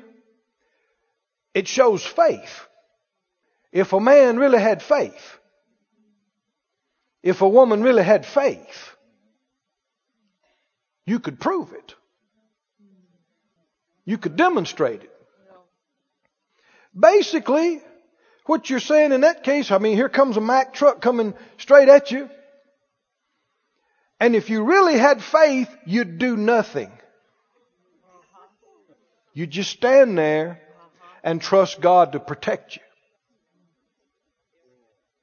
[1.53, 2.67] it shows faith.
[3.75, 5.37] If a man really had faith,
[7.21, 8.95] if a woman really had faith,
[11.05, 11.93] you could prove it.
[14.05, 15.11] You could demonstrate it.
[16.97, 17.81] Basically,
[18.45, 21.89] what you're saying in that case, I mean, here comes a Mack truck coming straight
[21.89, 22.29] at you.
[24.21, 26.93] And if you really had faith, you'd do nothing.
[29.33, 30.61] You'd just stand there
[31.25, 32.84] and trust God to protect you.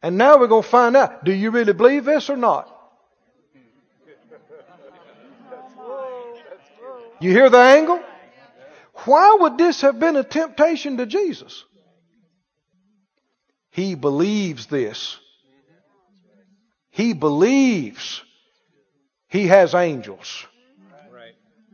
[0.03, 2.69] And now we're going to find out do you really believe this or not?
[7.21, 8.03] You hear the angle?
[9.05, 11.65] Why would this have been a temptation to Jesus?
[13.71, 15.19] He believes this.
[16.91, 18.23] He believes
[19.29, 20.47] he has angels.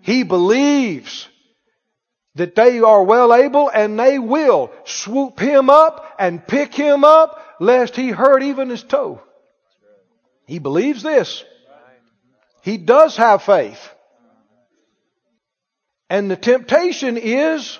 [0.02, 1.28] He believes
[2.36, 7.42] that they are well able and they will swoop him up and pick him up
[7.60, 9.20] lest he hurt even his toe.
[10.46, 11.44] He believes this.
[12.62, 13.90] He does have faith.
[16.10, 17.78] And the temptation is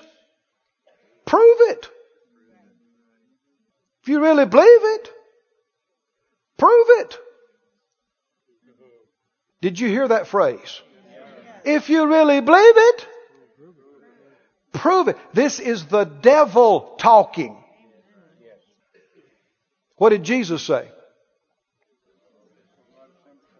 [1.25, 1.87] prove it.
[4.03, 5.09] If you really believe it,
[6.57, 7.17] prove it.
[9.61, 10.81] Did you hear that phrase?
[11.65, 13.07] If you really believe it,
[14.73, 15.17] prove it.
[15.33, 17.57] This is the devil talking.
[19.99, 20.89] What did Jesus say?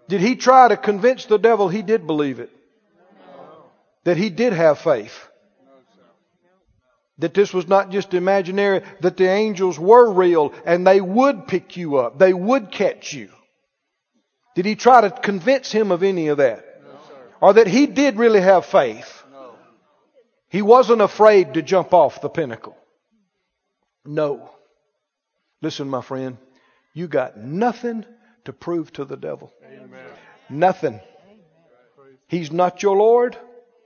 [0.08, 2.50] Did he try to convince the devil he did believe it?
[4.06, 5.28] That he did have faith?
[7.20, 11.78] That this was not just imaginary, that the angels were real and they would pick
[11.78, 12.18] you up.
[12.18, 13.30] They would catch you.
[14.56, 16.66] Did he try to convince him of any of that?
[17.42, 19.24] or that he did really have faith?
[20.50, 22.76] He wasn't afraid to jump off the pinnacle.
[24.04, 24.50] No.
[25.62, 26.38] Listen, my friend,
[26.94, 28.06] you got nothing
[28.46, 29.54] to prove to the devil.
[29.66, 30.06] Amen.
[30.50, 31.02] Nothing.
[32.28, 33.38] He's not your Lord.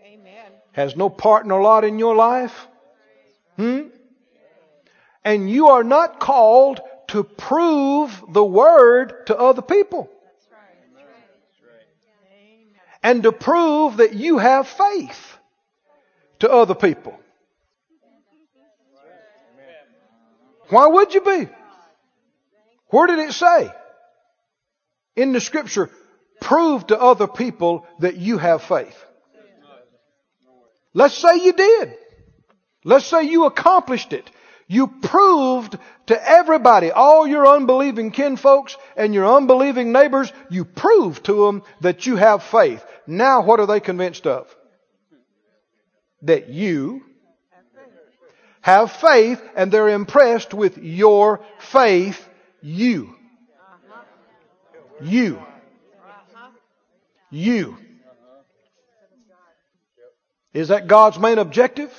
[0.06, 0.52] Amen.
[0.74, 2.68] Has no part nor lot in your life.
[3.58, 3.88] Hmm?
[5.24, 10.10] And you are not called to prove the word to other people.
[13.02, 15.38] And to prove that you have faith.
[16.44, 17.18] to other people?
[20.68, 21.48] Why would you be?
[22.94, 23.72] Where did it say?
[25.16, 25.90] In the scripture,
[26.40, 28.96] prove to other people that you have faith.
[30.94, 31.96] Let's say you did.
[32.84, 34.30] Let's say you accomplished it.
[34.68, 35.76] You proved
[36.06, 42.06] to everybody, all your unbelieving kinfolks and your unbelieving neighbors, you proved to them that
[42.06, 42.86] you have faith.
[43.08, 44.56] Now what are they convinced of?
[46.22, 47.02] That you
[48.62, 52.30] have faith and they're impressed with your faith,
[52.64, 53.14] you.
[55.02, 55.40] You.
[57.30, 57.78] You.
[60.54, 61.92] Is that God's main objective?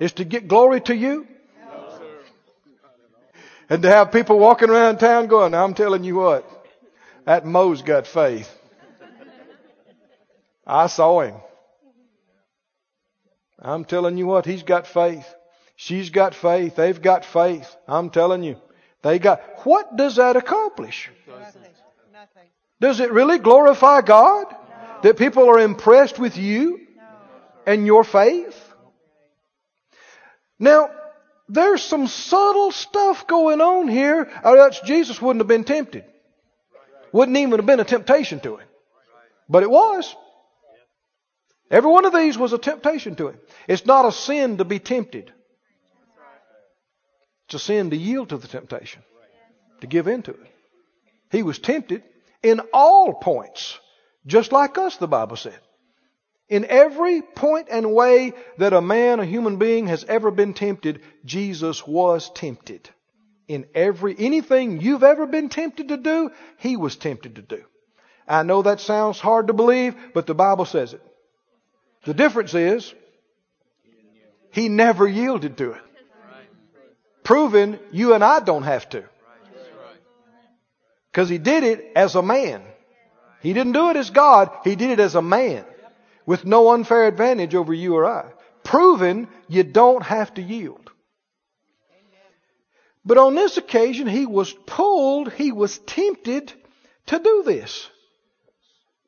[0.00, 1.28] Is to get glory to you?
[3.68, 6.48] And to have people walking around town going, I'm telling you what,
[7.24, 8.50] that Mo's got faith.
[10.66, 11.34] I saw him.
[13.58, 15.26] I'm telling you what, he's got faith.
[15.76, 16.76] She's got faith.
[16.76, 17.74] They've got faith.
[17.88, 18.56] I'm telling you.
[19.04, 21.10] They got, what does that accomplish?
[21.28, 21.62] Nothing.
[22.10, 22.48] Nothing.
[22.80, 24.46] Does it really glorify God?
[25.02, 26.80] That people are impressed with you
[27.66, 28.58] and your faith?
[30.58, 30.88] Now,
[31.50, 36.06] there's some subtle stuff going on here, oh, or else Jesus wouldn't have been tempted.
[37.12, 38.66] Wouldn't even have been a temptation to him.
[39.50, 40.16] But it was.
[41.70, 43.38] Every one of these was a temptation to him.
[43.68, 45.33] It's not a sin to be tempted.
[47.52, 49.02] A sin to yield to the temptation,
[49.80, 50.54] to give in to it.
[51.30, 52.02] He was tempted
[52.42, 53.78] in all points,
[54.26, 55.58] just like us, the Bible said.
[56.48, 61.00] In every point and way that a man, a human being, has ever been tempted,
[61.24, 62.90] Jesus was tempted.
[63.46, 67.62] In every, anything you've ever been tempted to do, He was tempted to do.
[68.26, 71.02] I know that sounds hard to believe, but the Bible says it.
[72.04, 72.92] The difference is,
[74.50, 75.82] He never yielded to it.
[77.24, 79.02] Proving you and I don't have to.
[81.10, 82.62] Because He did it as a man.
[83.40, 85.64] He didn't do it as God, He did it as a man
[86.26, 88.26] with no unfair advantage over you or I.
[88.62, 90.90] Proving you don't have to yield.
[93.04, 96.52] But on this occasion, he was pulled, he was tempted
[97.06, 97.90] to do this.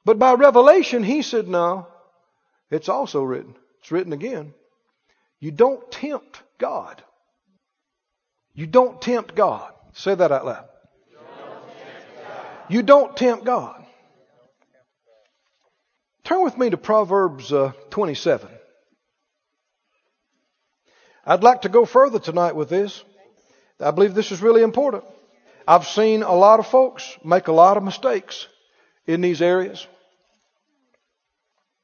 [0.04, 1.88] But by revelation, he said, no,
[2.70, 3.56] it's also written.
[3.80, 4.52] It's written again.
[5.40, 7.02] You don't tempt God.
[8.56, 9.70] You don't tempt God.
[9.92, 10.64] Say that out loud.
[12.68, 13.84] You don't tempt God.
[16.24, 18.48] Turn with me to Proverbs uh, 27.
[21.24, 23.04] I'd like to go further tonight with this.
[23.78, 25.04] I believe this is really important.
[25.68, 28.48] I've seen a lot of folks make a lot of mistakes
[29.06, 29.86] in these areas.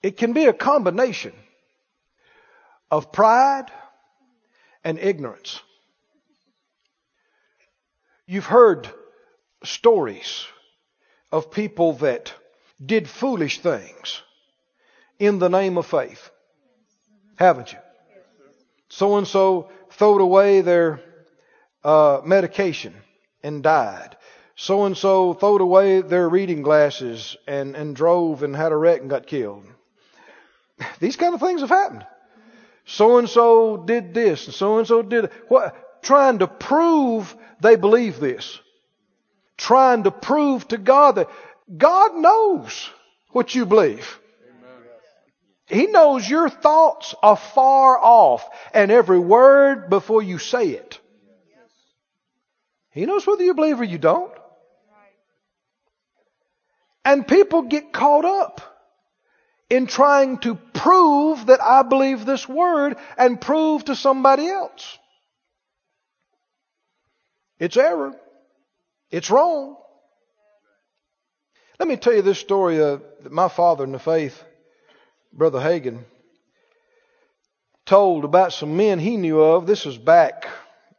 [0.03, 1.35] It can be a combination
[2.91, 3.67] of pride
[4.83, 5.61] and ignorance.
[8.33, 8.89] You've heard
[9.63, 10.47] stories
[11.31, 12.33] of people that
[12.83, 14.23] did foolish things
[15.19, 16.31] in the name of faith.
[17.37, 17.79] Haven't you?
[18.89, 21.03] So and so throwed away their
[21.85, 22.95] uh, medication
[23.43, 24.17] and died.
[24.57, 29.03] So and so throwed away their reading glasses and, and drove and had a wreck
[29.03, 29.67] and got killed.
[31.01, 32.07] These kind of things have happened.
[32.87, 37.77] So and so did this and so and so did what trying to prove they
[37.77, 38.59] believe this.
[39.57, 41.31] Trying to prove to God that
[41.77, 42.91] God knows
[43.31, 44.19] what you believe.
[45.67, 50.99] He knows your thoughts are far off and every word before you say it.
[52.91, 54.33] He knows whether you believe or you don't.
[57.05, 58.61] And people get caught up
[59.71, 64.99] in trying to prove that I believe this word and prove to somebody else.
[67.63, 68.13] It's error.
[69.13, 69.77] It's wrong.
[71.79, 74.43] Let me tell you this story that my father in the faith,
[75.33, 76.05] Brother Hagin,
[77.87, 79.69] told about some men he knew of.
[79.69, 80.49] This was back,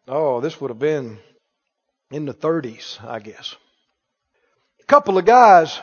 [0.07, 1.19] oh, this would have been
[2.11, 3.57] in the 30s, I guess.
[4.79, 5.77] A couple of guys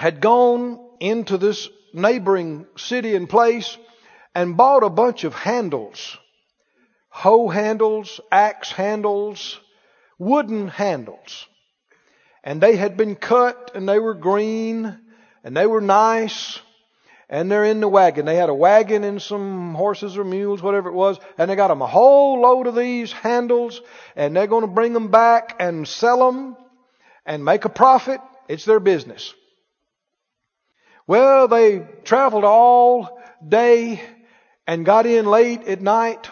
[0.00, 3.76] had gone into this neighboring city and place
[4.34, 6.16] and bought a bunch of handles
[7.16, 9.58] hoe handles, axe handles,
[10.18, 11.46] wooden handles.
[12.44, 14.98] And they had been cut and they were green
[15.42, 16.60] and they were nice
[17.28, 18.24] and they're in the wagon.
[18.24, 21.68] They had a wagon and some horses or mules, whatever it was, and they got
[21.68, 23.80] them a whole load of these handles,
[24.14, 26.56] and they're going to bring them back and sell them
[27.24, 28.20] and make a profit.
[28.48, 29.34] It's their business.
[31.08, 34.00] Well, they traveled all day
[34.66, 36.28] and got in late at night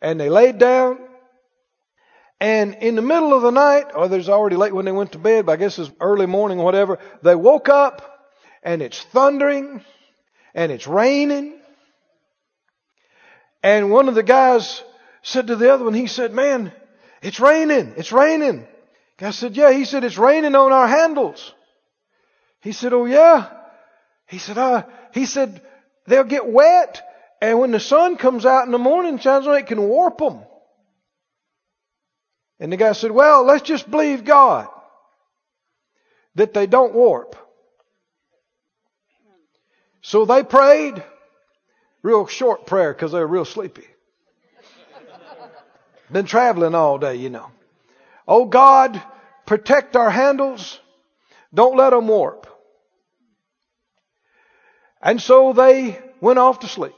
[0.00, 0.98] and they laid down
[2.40, 5.18] and in the middle of the night, or there's already late when they went to
[5.18, 8.28] bed, but I guess it's early morning or whatever, they woke up
[8.62, 9.82] and it's thundering
[10.54, 11.54] and it's raining.
[13.62, 14.82] And one of the guys
[15.22, 16.72] said to the other one, he said, man,
[17.22, 18.66] it's raining, it's raining.
[19.18, 19.72] Guy said, yeah.
[19.72, 21.54] He said, it's raining on our handles.
[22.60, 23.50] He said, oh yeah.
[24.28, 24.84] He said, uh,
[25.14, 25.62] he said,
[26.06, 27.02] they'll get wet
[27.40, 30.40] and when the sun comes out in the morning, shines it can warp them.
[32.58, 34.68] And the guy said, well, let's just believe God
[36.36, 37.36] that they don't warp.
[40.02, 41.02] So they prayed,
[42.02, 43.86] real short prayer because they were real sleepy.
[46.12, 47.50] Been traveling all day, you know.
[48.28, 49.02] Oh God,
[49.46, 50.78] protect our handles.
[51.52, 52.46] Don't let them warp.
[55.02, 56.94] And so they went off to sleep.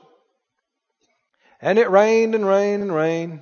[1.61, 3.41] And it rained and rained and rained.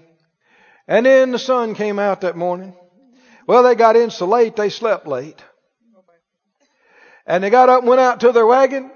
[0.89, 2.75] And then the sun came out that morning.
[3.47, 5.43] Well, they got in so late, they slept late.
[7.27, 8.91] And they got up and went out to their wagon.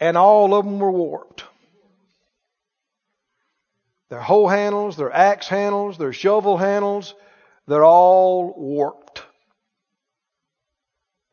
[0.00, 1.44] And all of them were warped.
[4.10, 7.14] Their hoe handles, their axe handles, their shovel handles,
[7.66, 9.13] they're all warped.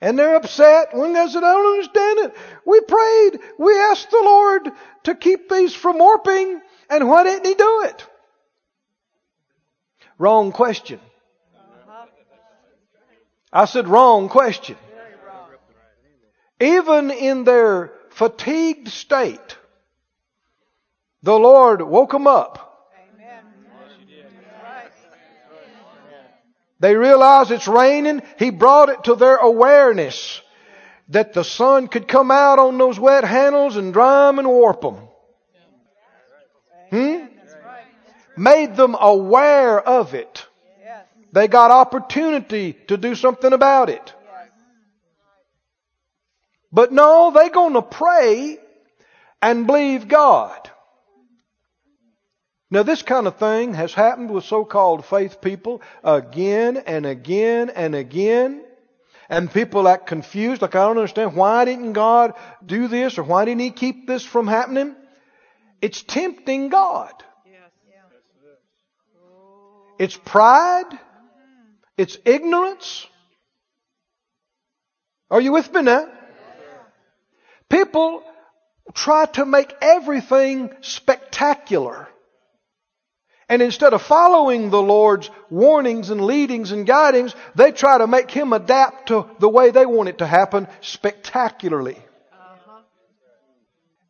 [0.01, 0.95] And they're upset.
[0.95, 2.35] One said, I don't understand it.
[2.65, 3.39] We prayed.
[3.59, 4.71] We asked the Lord
[5.03, 6.59] to keep these from warping.
[6.89, 8.07] And why didn't He do it?
[10.17, 10.99] Wrong question.
[13.53, 14.77] I said wrong question.
[16.59, 19.57] Even in their fatigued state,
[21.23, 22.70] the Lord woke them up.
[26.81, 28.23] They realized it's raining.
[28.39, 30.41] He brought it to their awareness
[31.09, 34.81] that the sun could come out on those wet handles and dry them and warp
[34.81, 34.97] them.
[36.89, 37.25] Hmm?
[38.35, 40.47] Made them aware of it.
[41.31, 44.13] They got opportunity to do something about it.
[46.71, 48.57] But no, they're going to pray
[49.39, 50.70] and believe God.
[52.73, 57.69] Now, this kind of thing has happened with so called faith people again and again
[57.69, 58.63] and again.
[59.27, 61.35] And people act confused, like, I don't understand.
[61.35, 62.33] Why didn't God
[62.65, 63.17] do this?
[63.17, 64.95] Or why didn't He keep this from happening?
[65.81, 67.11] It's tempting God.
[69.99, 70.97] It's pride.
[71.97, 73.05] It's ignorance.
[75.29, 76.07] Are you with me now?
[77.69, 78.23] People
[78.93, 82.07] try to make everything spectacular.
[83.51, 88.31] And instead of following the Lord's warnings and leadings and guidings, they try to make
[88.31, 91.97] Him adapt to the way they want it to happen spectacularly.
[92.31, 92.79] Uh-huh.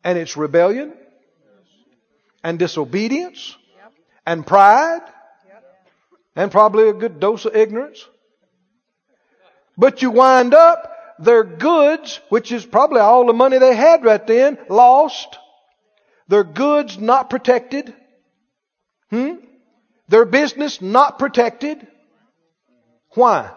[0.04, 0.92] And it's rebellion
[2.44, 3.92] and disobedience yep.
[4.24, 5.02] and pride
[5.48, 5.64] yep.
[6.36, 8.06] and probably a good dose of ignorance.
[9.76, 14.24] But you wind up their goods, which is probably all the money they had right
[14.24, 15.36] then, lost.
[16.28, 17.92] Their goods not protected.
[19.12, 19.34] Hmm?
[20.08, 21.86] Their business not protected.
[23.10, 23.50] Why?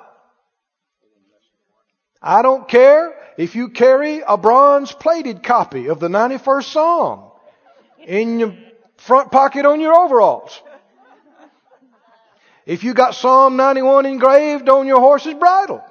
[2.22, 7.32] I don't care if you carry a bronze plated copy of the 91st Psalm
[8.06, 8.58] in your
[8.98, 10.62] front pocket on your overalls.
[12.66, 15.84] If you got Psalm 91 engraved on your horse's bridle.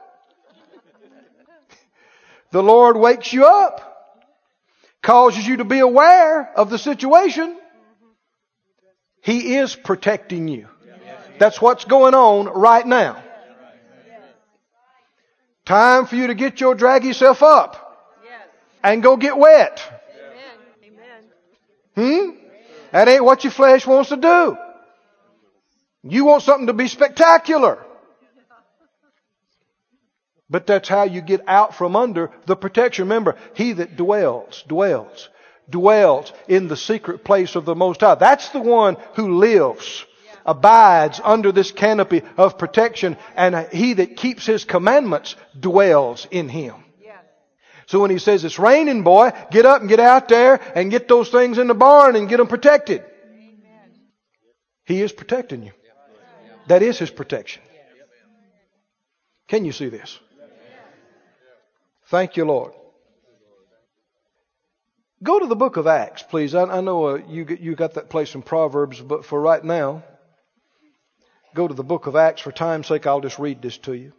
[2.51, 3.81] The Lord wakes you up,
[5.03, 7.57] causes you to be aware of the situation,
[9.25, 10.69] he is protecting you.
[11.39, 13.25] That's what's going on right now.
[15.65, 18.21] Time for you to get your drag yourself up
[18.83, 19.81] and go get wet.
[21.95, 22.31] Hmm?
[22.93, 24.59] That ain't what your flesh wants to do.
[26.03, 27.79] You want something to be spectacular.
[30.51, 33.07] But that's how you get out from under the protection.
[33.07, 35.31] Remember, he that dwells, dwells
[35.69, 38.17] dwells in the secret place of the Most High.
[38.17, 40.05] That's the one who lives,
[40.45, 46.75] abides under this canopy of protection, and he that keeps his commandments dwells in him.
[47.87, 51.07] So when he says it's raining, boy, get up and get out there and get
[51.07, 53.05] those things in the barn and get them protected.
[54.87, 55.73] He is protecting you.
[56.67, 57.63] That is his protection.
[59.49, 60.19] Can you see this?
[62.07, 62.73] Thank you, Lord.
[65.25, 66.55] Go to the book of Acts, please.
[66.55, 70.05] I, I know uh, you, you got that place in Proverbs, but for right now,
[71.55, 72.43] go to the book of Acts.
[72.43, 74.13] For time's sake, I'll just read this to you.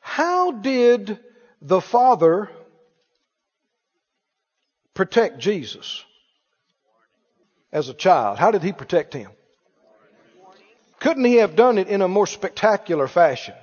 [0.00, 1.18] How did
[1.60, 2.50] the Father
[4.94, 6.02] protect Jesus
[7.70, 8.38] as a child?
[8.38, 9.30] How did he protect him?
[11.00, 13.54] Couldn't he have done it in a more spectacular fashion?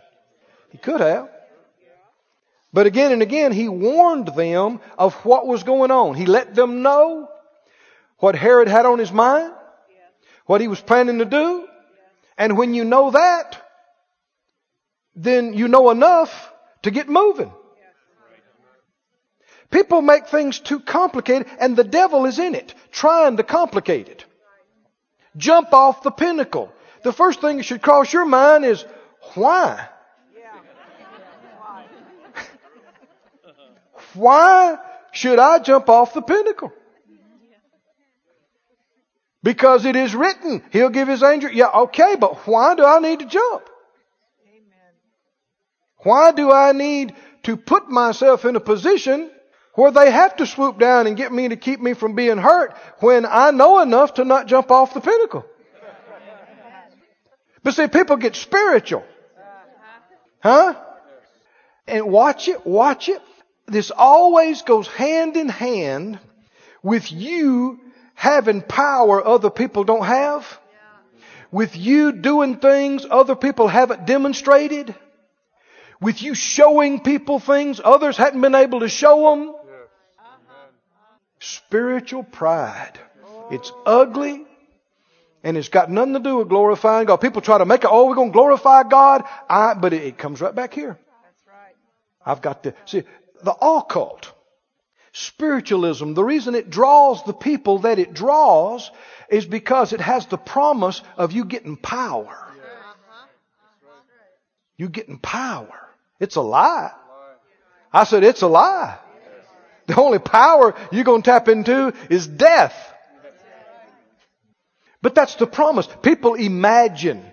[0.72, 1.28] He could have.
[2.72, 6.16] But again and again, he warned them of what was going on.
[6.16, 7.30] He let them know
[8.20, 9.54] what Herod had on his mind,
[10.46, 11.68] what he was planning to do.
[12.38, 13.62] And when you know that,
[15.16, 16.54] then you know enough
[16.84, 17.52] to get moving.
[19.72, 24.26] People make things too complicated and the devil is in it, trying to complicate it.
[25.38, 26.74] Jump off the pinnacle.
[27.04, 28.84] The first thing that should cross your mind is,
[29.36, 29.88] why?
[34.14, 34.78] Why
[35.12, 36.72] should I jump off the pinnacle?
[39.42, 41.50] Because it is written, He'll give His angel.
[41.52, 43.70] Yeah, okay, but why do I need to jump?
[46.00, 49.30] Why do I need to put myself in a position
[49.76, 52.76] where they have to swoop down and get me to keep me from being hurt
[53.00, 55.46] when I know enough to not jump off the pinnacle?
[57.64, 59.04] But see, people get spiritual.
[60.42, 60.76] Huh?
[61.88, 63.22] And watch it, watch it.
[63.70, 66.20] This always goes hand in hand
[66.82, 67.80] with you
[68.16, 70.60] having power other people don't have.
[71.52, 74.94] With you doing things other people haven't demonstrated.
[76.02, 79.56] With you showing people things others hadn't been able to show them.
[81.40, 83.00] Spiritual pride.
[83.52, 84.46] It's ugly
[85.44, 87.18] and it's got nothing to do with glorifying God.
[87.18, 89.24] People try to make it, oh, we're going to glorify God.
[89.50, 90.98] I, but it, it comes right back here.
[91.24, 91.76] That's right.
[92.26, 93.04] I've got to see
[93.44, 94.32] the occult,
[95.14, 96.14] spiritualism.
[96.14, 98.92] The reason it draws the people that it draws
[99.30, 102.36] is because it has the promise of you getting power.
[104.78, 105.90] You getting power.
[106.20, 106.92] It's a lie.
[107.92, 108.98] I said it's a lie.
[109.88, 112.94] The only power you're going to tap into is death.
[115.02, 115.88] But that's the promise.
[116.02, 117.26] People imagine,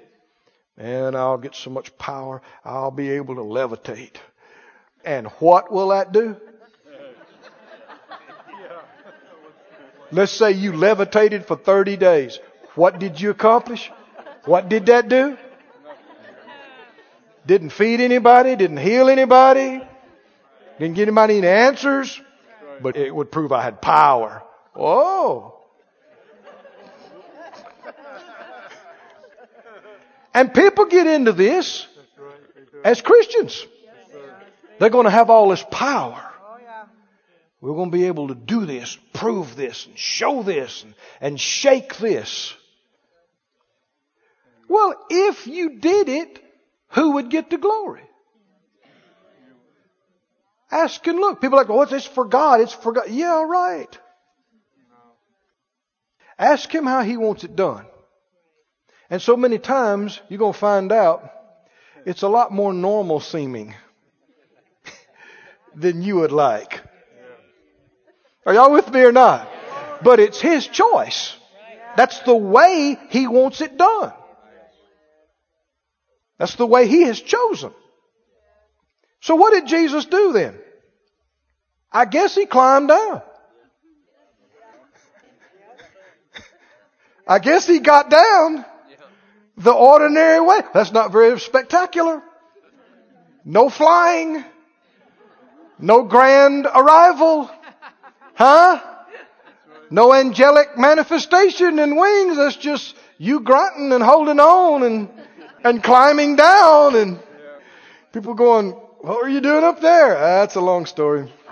[0.77, 4.17] man, I'll get so much power, I'll be able to levitate.
[5.07, 6.37] And what will that do?
[10.11, 12.41] Let's say you levitated for 30 days.
[12.75, 13.91] What did you accomplish?
[14.45, 15.39] What did that do?
[17.47, 19.81] Didn't feed anybody, didn't heal anybody,
[20.81, 22.21] didn't get anybody any answers,
[22.83, 24.43] but it would prove I had power.
[24.75, 25.61] Oh.
[30.35, 31.87] And people get into this
[32.85, 33.65] as Christians.
[34.79, 36.23] They're going to have all this power.
[36.43, 36.89] Oh.
[37.61, 41.41] We're going to be able to do this, prove this, and show this, and, and
[41.41, 42.55] shake this.
[44.69, 46.43] Well, if you did it,
[46.91, 48.03] who would get the glory?
[50.71, 51.41] Ask and look.
[51.41, 52.61] People are like, oh, well, it's for God.
[52.61, 53.09] It's for God.
[53.09, 53.99] Yeah, right.
[56.39, 57.87] Ask Him how He wants it done.
[59.09, 61.31] And so many times you're going to find out
[62.05, 63.75] it's a lot more normal seeming
[65.77, 66.83] than you would like.
[68.47, 69.49] Are y'all with me or not?
[70.03, 71.37] But it's His choice.
[71.97, 74.13] That's the way He wants it done.
[76.39, 77.73] That's the way He has chosen.
[79.21, 80.59] So what did Jesus do then?
[81.91, 83.23] I guess He climbed down.
[87.29, 88.65] I guess He got down
[89.57, 90.61] the ordinary way.
[90.73, 92.23] That's not very spectacular.
[93.45, 94.45] No flying.
[95.79, 97.51] No grand arrival.
[98.35, 98.83] Huh?
[99.91, 102.37] No angelic manifestation in wings.
[102.37, 105.09] That's just you grunting and holding on and,
[105.65, 107.19] and climbing down and
[108.13, 108.71] people going,
[109.01, 110.17] what were you doing up there?
[110.17, 111.33] Ah, that's a long story.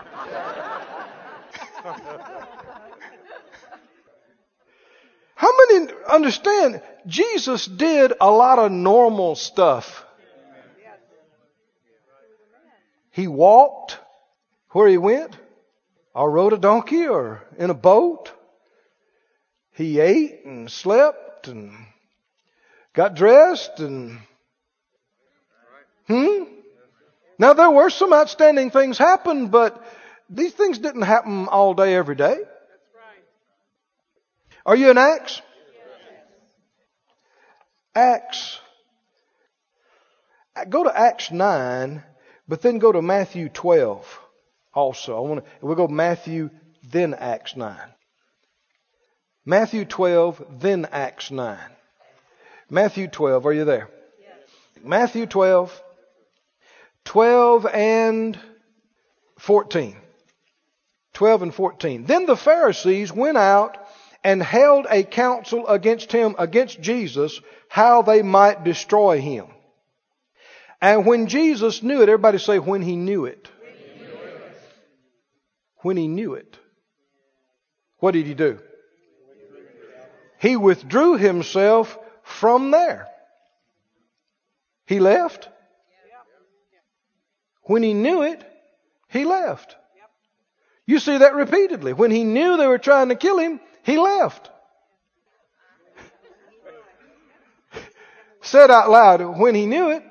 [5.35, 10.05] How many understand Jesus did a lot of normal stuff?
[13.11, 13.99] He walked
[14.75, 15.37] where he went,
[16.15, 18.33] or rode a donkey, or in a boat.
[19.71, 21.73] He ate and slept and
[22.93, 24.19] got dressed and.
[26.09, 26.45] Hmm?
[27.39, 29.81] Now there were some outstanding things happen, but
[30.29, 32.37] these things didn't happen all day, every day.
[34.67, 35.41] Are you in Acts?
[37.95, 38.59] Acts.
[40.69, 42.03] Go to Acts 9,
[42.49, 44.21] but then go to Matthew 12
[44.75, 45.17] also.
[45.17, 46.51] I want to, we'll go Matthew,
[46.83, 47.77] then Acts 9.
[49.47, 51.59] Matthew 12, then Acts 9.
[52.71, 53.91] Matthew 12, are you there?
[54.21, 54.85] Yes.
[54.85, 55.83] Matthew 12,
[57.05, 58.39] 12 and
[59.39, 59.97] 14.
[61.13, 62.05] 12 and 14.
[62.05, 63.79] Then the Pharisees went out
[64.25, 69.47] and held a council against him, against Jesus, how they might destroy him.
[70.81, 73.49] And when Jesus knew it, everybody say, when he knew it.
[75.85, 76.59] When he knew it.
[77.99, 78.59] What did he do?
[80.41, 83.07] He withdrew himself from there.
[84.87, 85.51] He left.
[87.65, 88.43] When he knew it,
[89.11, 89.77] he left.
[90.87, 91.93] You see that repeatedly.
[91.93, 94.49] When he knew they were trying to kill him, he left.
[98.41, 100.03] Said out loud, when he knew it,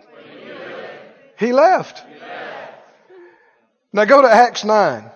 [1.40, 2.04] he left.
[3.92, 5.10] Now go to Acts 9.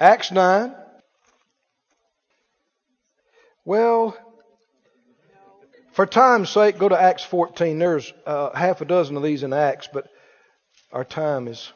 [0.00, 0.74] Acts 9.
[3.64, 4.16] Well,
[5.92, 7.78] for time's sake, go to Acts 14.
[7.78, 10.08] There's uh, half a dozen of these in Acts, but
[10.92, 11.72] our time is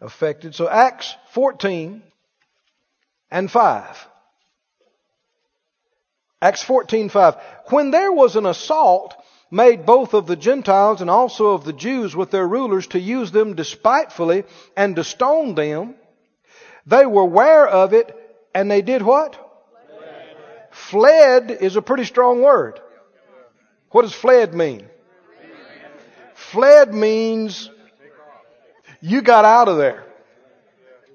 [0.00, 0.54] affected.
[0.56, 2.02] So Acts 14
[3.30, 4.08] and 5.
[6.42, 7.36] Acts 14, 5.
[7.66, 9.14] When there was an assault
[9.54, 13.30] made both of the Gentiles and also of the Jews with their rulers to use
[13.30, 14.42] them despitefully
[14.76, 15.94] and to stone them,
[16.86, 18.14] they were aware of it
[18.52, 19.40] and they did what?
[20.72, 21.48] Fled.
[21.48, 22.80] fled is a pretty strong word.
[23.90, 24.88] What does fled mean?
[26.34, 27.70] Fled means
[29.00, 30.04] you got out of there.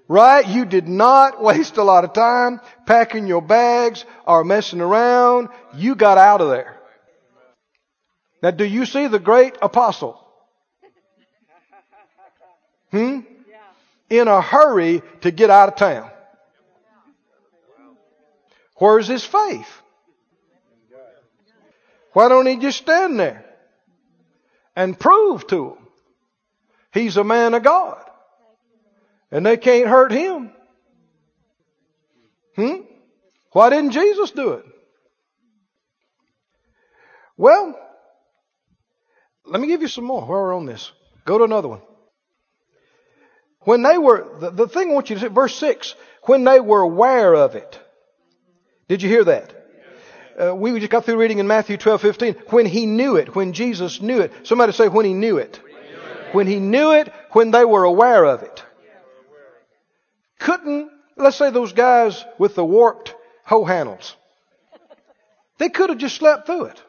[0.08, 0.48] Right?
[0.48, 5.50] You did not waste a lot of time packing your bags or messing around.
[5.76, 6.79] You got out of there.
[8.42, 10.26] Now, do you see the great apostle?
[12.92, 13.20] Hmm?
[14.10, 16.10] In a hurry to get out of town.
[18.78, 19.70] Where's his faith?
[22.14, 23.46] Why don't he just stand there
[24.76, 25.88] and prove to them
[26.94, 28.04] he's a man of God?
[29.32, 30.52] And they can't hurt him.
[32.56, 32.82] Hmm?
[33.52, 34.66] Why didn't Jesus do it?
[37.38, 37.80] Well,
[39.50, 40.92] let me give you some more while we're on this.
[41.26, 41.82] Go to another one.
[43.62, 46.60] When they were, the, the thing I want you to see, verse 6, when they
[46.60, 47.80] were aware of it.
[48.88, 49.56] Did you hear that?
[50.40, 52.34] Uh, we just got through reading in Matthew 12, 15.
[52.50, 54.32] When he knew it, when Jesus knew it.
[54.44, 55.60] Somebody say when he knew it.
[56.32, 58.64] When he knew it, when they were aware of it.
[60.40, 64.16] Couldn't, let's say those guys with the warped hoe handles.
[65.58, 66.82] They could have just slept through it.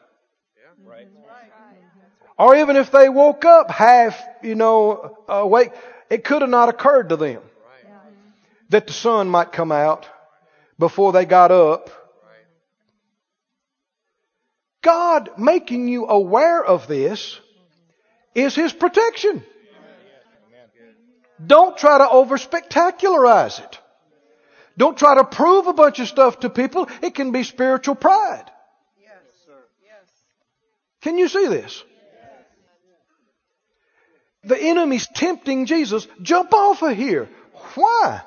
[2.41, 5.73] Or even if they woke up half, you know, awake,
[6.09, 7.43] it could have not occurred to them
[8.69, 10.09] that the sun might come out
[10.79, 11.91] before they got up.
[14.81, 17.39] God making you aware of this
[18.33, 19.43] is His protection.
[21.45, 23.77] Don't try to over spectacularize it.
[24.79, 26.89] Don't try to prove a bunch of stuff to people.
[27.03, 28.45] It can be spiritual pride.
[28.99, 29.11] Yes,
[29.45, 29.53] sir.
[29.85, 30.09] Yes.
[31.01, 31.83] Can you see this?
[34.43, 36.07] The enemy's tempting Jesus.
[36.21, 37.29] Jump off of here.
[37.75, 38.21] Why?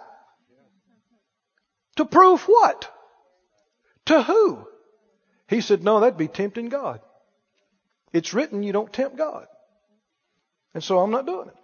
[1.96, 2.90] To prove what?
[4.06, 4.66] To who?
[5.48, 7.00] He said, no, that'd be tempting God.
[8.12, 9.46] It's written you don't tempt God.
[10.72, 11.54] And so I'm not doing it.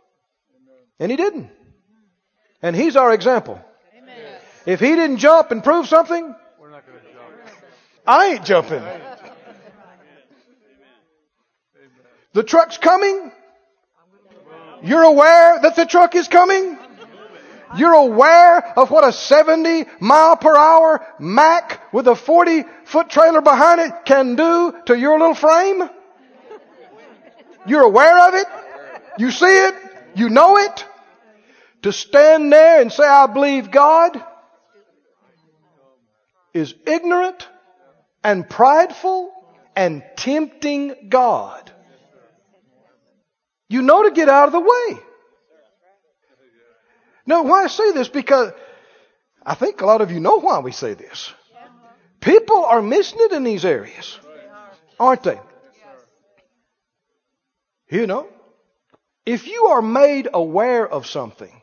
[0.99, 1.51] And he didn't.
[2.63, 3.61] And he's our example.
[3.97, 4.17] Amen.
[4.67, 6.35] If he didn't jump and prove something,
[8.07, 8.83] I ain't jumping.
[12.33, 13.33] The truck's coming.
[14.83, 16.79] You're aware that the truck is coming.
[17.77, 23.41] You're aware of what a 70 mile per hour Mack with a 40 foot trailer
[23.41, 25.89] behind it can do to your little frame.
[27.67, 28.47] You're aware of it.
[29.19, 29.75] You see it.
[30.17, 30.85] You know it.
[31.83, 34.23] To stand there and say, I believe God
[36.53, 37.49] is ignorant
[38.25, 39.33] and prideful
[39.77, 41.73] and tempting God.
[43.71, 45.01] You know to get out of the way.
[47.25, 48.09] Now, why I say this?
[48.09, 48.53] Because
[49.47, 51.33] I think a lot of you know why we say this.
[52.21, 54.19] People are missing it in these areas,
[54.99, 55.39] aren't they?
[57.89, 58.29] You know,
[59.25, 61.63] if you are made aware of something,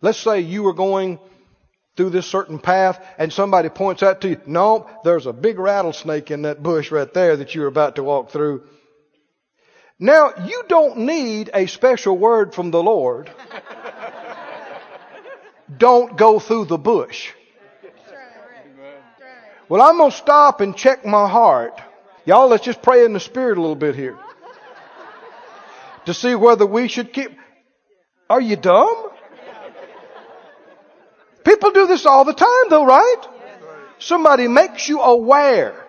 [0.00, 1.18] let's say you were going
[1.96, 6.30] through this certain path and somebody points out to you, no, there's a big rattlesnake
[6.30, 8.64] in that bush right there that you're about to walk through.
[9.98, 13.30] Now, you don't need a special word from the Lord.
[15.74, 17.32] don't go through the bush.
[19.68, 21.80] Well, I'm going to stop and check my heart.
[22.24, 24.18] Y'all, let's just pray in the Spirit a little bit here.
[26.04, 27.30] To see whether we should keep.
[28.28, 29.10] Are you dumb?
[31.44, 33.22] People do this all the time though, right?
[33.98, 35.86] Somebody makes you aware.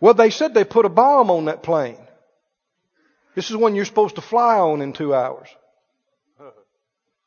[0.00, 1.98] Well, they said they put a bomb on that plane.
[3.34, 5.48] This is one you're supposed to fly on in two hours.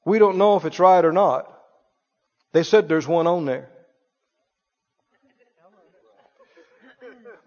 [0.06, 1.50] We don't know if it's right or not.
[2.52, 3.70] They said there's one on there.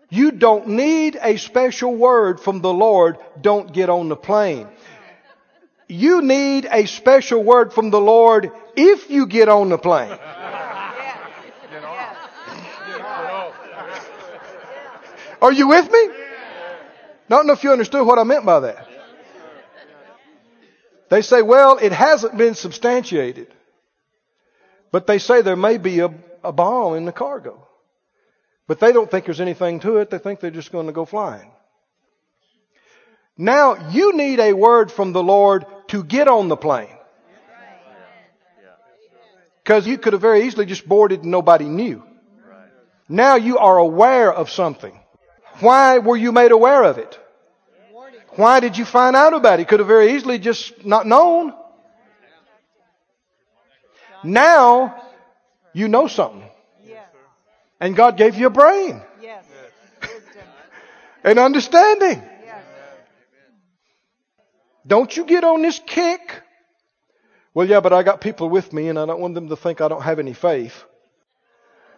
[0.09, 4.69] You don't need a special word from the Lord, don't get on the plane.
[5.89, 10.17] You need a special word from the Lord if you get on the plane.
[15.43, 16.09] Are you with me?
[17.29, 18.89] Don't know if you understood what I meant by that.
[21.09, 23.49] They say, well, it hasn't been substantiated.
[24.91, 26.13] But they say there may be a,
[26.43, 27.67] a bomb in the cargo.
[28.67, 30.11] But they don't think there's anything to it.
[30.11, 31.51] They think they're just going to go flying.
[33.39, 36.89] Now, you need a word from the Lord to get on the plane.
[39.63, 42.05] Because you could have very easily just boarded and nobody knew.
[43.09, 44.99] Now you are aware of something.
[45.61, 47.19] Why were you made aware of it?
[48.31, 49.69] Why did you find out about it?
[49.69, 51.55] Could have very easily just not known.
[54.23, 55.03] Now
[55.73, 56.43] you know something.
[57.81, 59.03] And God gave you a brain
[61.25, 62.23] and understanding.
[64.87, 66.43] Don't you get on this kick.
[67.53, 69.81] Well, yeah, but I got people with me and I don't want them to think
[69.81, 70.85] I don't have any faith.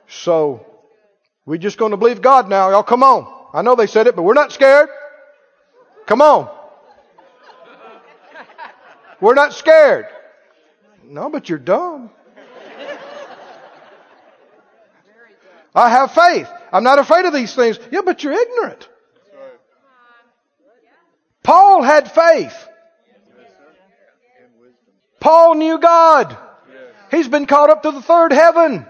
[0.08, 0.64] So,
[1.44, 2.70] we're just going to believe God now.
[2.70, 3.37] Y'all come on.
[3.52, 4.88] I know they said it, but we're not scared.
[6.06, 6.48] Come on.
[9.20, 10.06] We're not scared.
[11.04, 12.10] No, but you're dumb.
[15.74, 16.48] I have faith.
[16.72, 17.78] I'm not afraid of these things.
[17.90, 18.88] Yeah, but you're ignorant.
[21.42, 22.54] Paul had faith.
[25.20, 26.36] Paul knew God.
[27.10, 28.86] He's been caught up to the third heaven.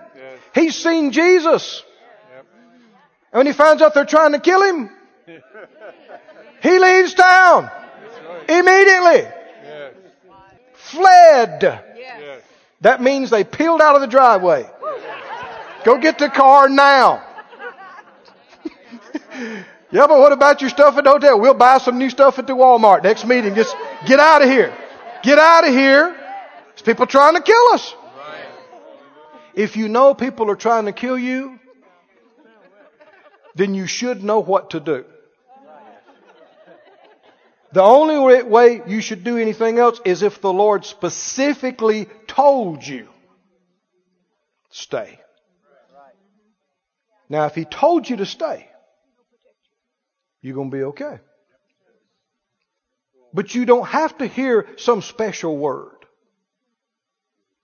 [0.55, 1.85] He's seen Jesus.
[3.33, 4.91] And when he finds out they're trying to kill him,
[6.62, 7.70] he leaves town
[8.49, 9.29] immediately.
[10.74, 11.85] Fled.
[12.81, 14.68] That means they peeled out of the driveway.
[15.85, 17.24] Go get the car now.
[19.91, 21.41] yeah, but what about your stuff at the hotel?
[21.41, 23.03] We'll buy some new stuff at the Walmart.
[23.03, 23.76] Next meeting, just
[24.07, 24.74] get out of here.
[25.22, 26.16] Get out of here.
[26.68, 27.95] There's people trying to kill us.
[29.55, 31.59] If you know people are trying to kill you,
[33.59, 35.05] then you should know what to do.
[37.73, 43.09] The only way you should do anything else is if the Lord specifically told you,
[44.71, 45.19] stay.
[47.29, 48.71] Now, if He told you to stay,
[50.41, 51.19] you're going to be okay.
[53.35, 56.07] But you don't have to hear some special word.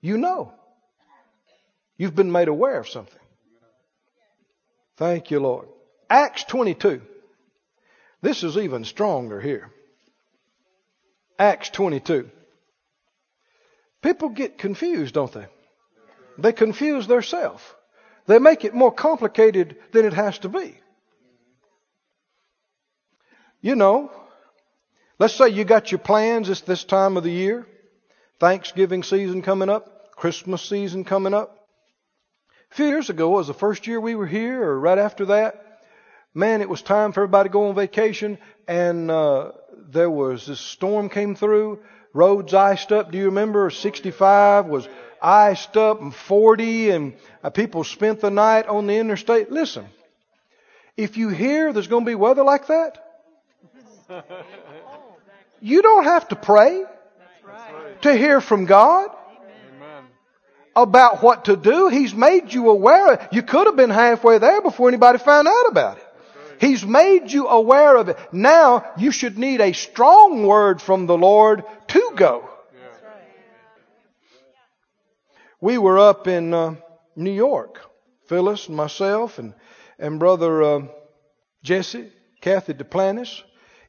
[0.02, 0.52] You know.
[1.96, 3.20] You've been made aware of something.
[4.96, 5.68] Thank you, Lord.
[6.08, 7.02] Acts 22.
[8.22, 9.70] This is even stronger here.
[11.38, 12.30] Acts 22.
[14.02, 15.46] People get confused, don't they?
[16.38, 17.62] They confuse themselves.
[18.26, 20.78] They make it more complicated than it has to be.
[23.60, 24.10] You know,
[25.18, 27.66] let's say you got your plans this, this time of the year.
[28.40, 31.66] Thanksgiving season coming up, Christmas season coming up.
[32.72, 35.63] A few years ago was the first year we were here, or right after that.
[36.34, 39.52] Man, it was time for everybody to go on vacation, and uh,
[39.90, 41.78] there was this storm came through.
[42.12, 43.12] Roads iced up.
[43.12, 43.70] Do you remember?
[43.70, 44.88] 65 was
[45.22, 49.52] iced up, and 40, and uh, people spent the night on the interstate.
[49.52, 49.86] Listen,
[50.96, 52.98] if you hear there's going to be weather like that,
[55.60, 56.84] you don't have to pray
[57.46, 58.02] Right.
[58.02, 59.10] to hear from God
[60.74, 61.88] about what to do.
[61.88, 63.28] He's made you aware.
[63.30, 66.03] You could have been halfway there before anybody found out about it.
[66.60, 68.18] He's made you aware of it.
[68.32, 72.48] Now you should need a strong word from the Lord to go.
[75.60, 76.74] We were up in uh,
[77.16, 77.80] New York,
[78.26, 79.54] Phyllis and myself and
[79.98, 80.80] and brother uh,
[81.62, 83.42] Jesse, Cathy Duplantis,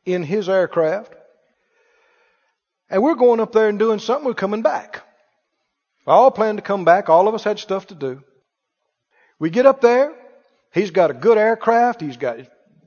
[0.05, 1.13] in his aircraft,
[2.89, 4.25] and we're going up there and doing something.
[4.25, 5.01] We're coming back.
[6.05, 7.09] All planned to come back.
[7.09, 8.21] All of us had stuff to do.
[9.39, 10.13] We get up there.
[10.71, 12.01] He's got a good aircraft.
[12.01, 12.37] He's got,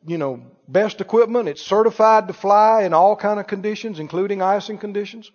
[0.07, 1.49] you know, best equipment.
[1.49, 5.31] It's certified to fly in all kind of conditions, including icing conditions.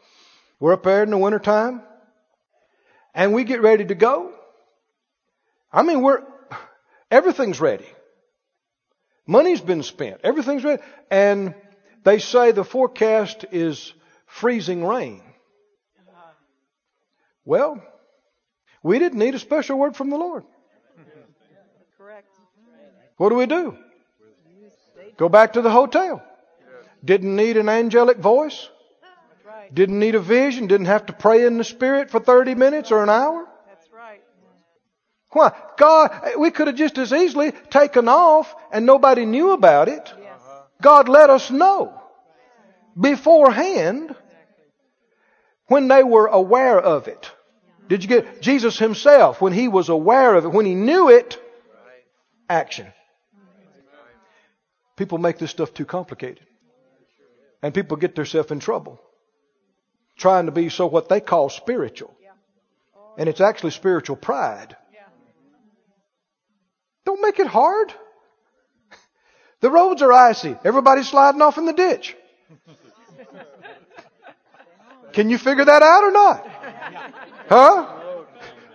[0.60, 1.82] We're up there in the wintertime.
[3.14, 4.32] And we get ready to go.
[5.72, 6.24] I mean, we're,
[7.12, 7.88] everything's ready.
[9.26, 10.22] Money's been spent.
[10.24, 10.82] Everything's ready.
[11.10, 11.56] And
[12.04, 13.94] they say the forecast is
[14.26, 15.22] freezing rain.
[17.46, 17.84] Well,
[18.82, 20.44] we didn't need a special word from the Lord.
[21.98, 22.28] Correct.
[23.18, 23.78] What do we do?
[25.18, 26.24] Go back to the hotel.
[27.04, 28.70] Didn't need an angelic voice.
[29.74, 30.68] Didn't need a vision.
[30.68, 33.46] Didn't have to pray in the Spirit for 30 minutes or an hour.
[33.68, 34.22] That's right.
[35.32, 35.52] Why?
[35.78, 40.14] God, we could have just as easily taken off and nobody knew about it.
[40.20, 40.42] Yes.
[40.82, 42.00] God let us know
[43.00, 44.16] beforehand
[45.68, 47.32] when they were aware of it.
[47.88, 51.40] Did you get Jesus himself when he was aware of it, when he knew it?
[52.50, 52.88] Action.
[54.96, 56.46] People make this stuff too complicated.
[57.62, 59.02] And people get themselves in trouble.
[60.18, 62.14] Trying to be so what they call spiritual.
[63.18, 64.76] And it's actually spiritual pride.
[67.06, 67.94] Don't make it hard.
[69.62, 70.58] The roads are icy.
[70.66, 72.18] Everybody's sliding off in the ditch.
[75.14, 76.46] Can you figure that out or not?
[77.48, 78.26] Huh?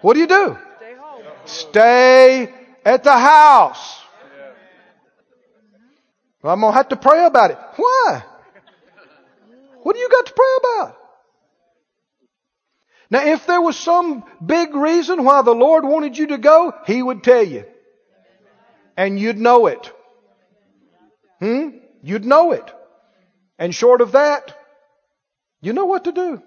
[0.01, 0.57] What do you do?
[1.45, 2.51] Stay
[2.87, 4.01] at the house.
[6.43, 7.59] Well, I'm going to have to pray about it.
[7.77, 8.25] Why?
[9.83, 10.97] What do you got to pray about?
[13.11, 17.03] Now, if there was some big reason why the Lord wanted you to go, He
[17.03, 17.65] would tell you.
[18.97, 19.93] And you'd know it.
[21.41, 21.71] Hmm?
[22.03, 22.71] You'd know it.
[23.59, 24.57] And short of that,
[25.61, 26.43] you know what to do.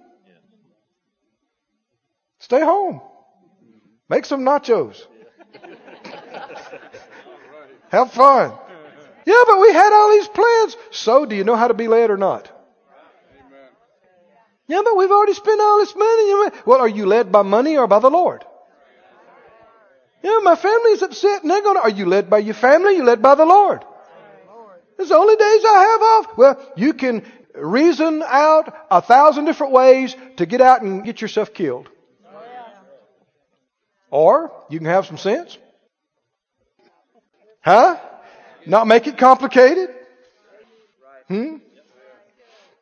[2.39, 3.01] Stay home.
[4.09, 5.05] Make some nachos.
[7.89, 8.53] Have fun.
[9.26, 10.78] Yeah, but we had all these plans.
[10.91, 12.51] So, do you know how to be led or not?
[14.67, 16.51] Yeah, but we've already spent all this money.
[16.65, 18.45] Well, are you led by money or by the Lord?
[20.24, 21.82] Yeah, my family's upset and they're going to.
[21.82, 22.95] Are you led by your family?
[22.95, 23.84] You led by the Lord.
[24.97, 26.38] It's the only days I have off.
[26.38, 27.24] Well, you can
[27.55, 31.89] reason out a thousand different ways to get out and get yourself killed.
[34.09, 35.57] Or you can have some sense.
[37.61, 37.99] Huh?
[38.66, 39.89] Not make it complicated.
[41.28, 41.57] Hmm?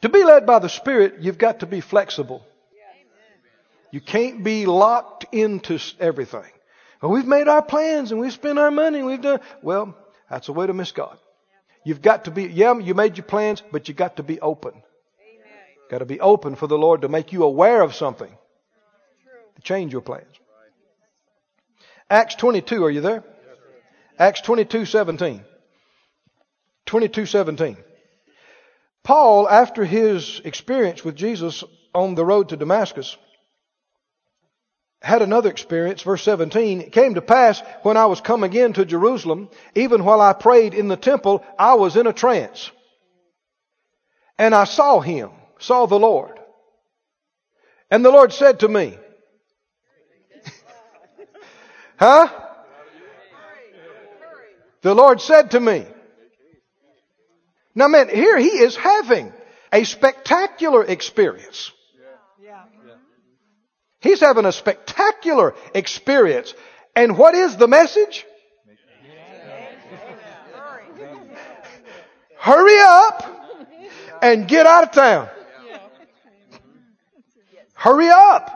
[0.01, 2.45] To be led by the Spirit, you've got to be flexible.
[3.91, 6.45] You can't be locked into everything.
[7.01, 9.39] Well, we've made our plans and we've spent our money and we've done.
[9.61, 9.95] Well,
[10.29, 11.17] that's a way to miss God.
[11.83, 14.73] You've got to be, yeah, you made your plans, but you got to be open.
[15.89, 18.31] Got to be open for the Lord to make you aware of something.
[19.55, 20.27] To change your plans.
[22.09, 23.23] Acts 22, are you there?
[24.17, 25.43] Acts 22, 17.
[26.89, 27.77] 22, 17.
[29.03, 31.63] Paul, after his experience with Jesus
[31.93, 33.15] on the road to Damascus,
[34.99, 36.01] had another experience.
[36.01, 40.19] Verse 17, it came to pass when I was come again to Jerusalem, even while
[40.19, 42.71] I prayed in the temple, I was in a trance.
[44.39, 45.29] And I saw him,
[45.59, 46.39] saw the Lord.
[47.91, 48.97] And the Lord said to me,
[51.99, 52.29] Huh?
[54.81, 55.85] The Lord said to me,
[57.79, 59.33] now man, here he is having
[59.71, 61.71] a spectacular experience.
[64.01, 66.53] He's having a spectacular experience.
[66.95, 68.25] And what is the message?
[72.37, 75.29] Hurry up and get out of town.
[77.73, 78.55] Hurry up.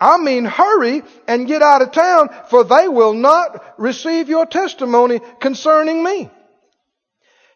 [0.00, 5.20] I mean, hurry and get out of town, for they will not receive your testimony
[5.40, 6.30] concerning me.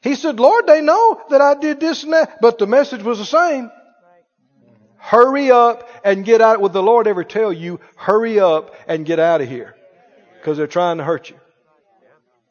[0.04, 3.18] He said, Lord, they know that I did this and that, but the message was
[3.18, 3.70] the same.
[4.98, 6.60] Hurry up and get out.
[6.60, 9.74] Would the Lord ever tell you, hurry up and get out of here?
[10.38, 11.36] Because they're trying to hurt you.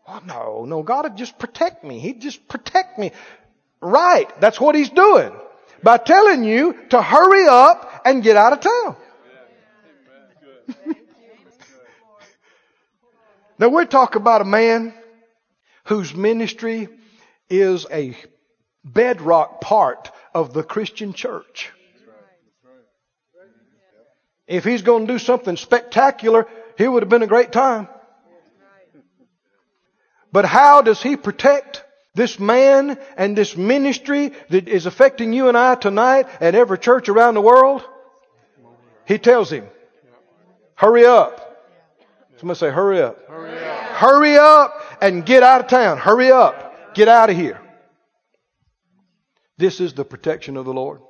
[0.08, 2.00] Oh, no, no, God would just protect me.
[2.00, 3.12] He'd just protect me.
[3.82, 4.28] Right.
[4.42, 5.32] That's what He's doing.
[5.84, 8.96] By telling you to hurry up and get out of town.
[13.60, 14.96] now we're talking about a man
[15.84, 16.90] whose ministry
[17.60, 18.16] is a
[18.84, 21.72] bedrock part of the Christian church.
[24.48, 26.48] If he's going to do something spectacular,
[26.78, 27.88] it would have been a great time.
[30.32, 31.84] But how does he protect
[32.16, 37.08] this man and this ministry that is affecting you and I tonight at every church
[37.08, 37.84] around the world?
[39.06, 39.66] He tells him,
[40.76, 41.40] hurry up.
[42.38, 43.28] Somebody say, hurry up.
[43.28, 43.84] Hurry up.
[43.96, 45.98] Hurry up and get out of town.
[45.98, 46.63] Hurry up.
[46.94, 47.60] Get out of here.
[49.58, 51.02] This is the protection of the Lord.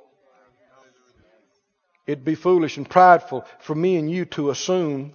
[2.06, 5.14] It'd be foolish and prideful for me and you to assume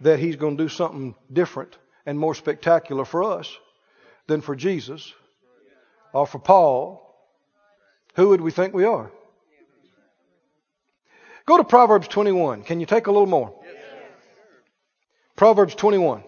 [0.00, 3.50] that He's going to do something different and more spectacular for us
[4.26, 5.12] than for Jesus
[6.12, 7.02] or for Paul.
[8.14, 9.10] Who would we think we are?
[11.46, 12.64] Go to Proverbs 21.
[12.64, 13.54] Can you take a little more?
[15.36, 16.22] Proverbs 21.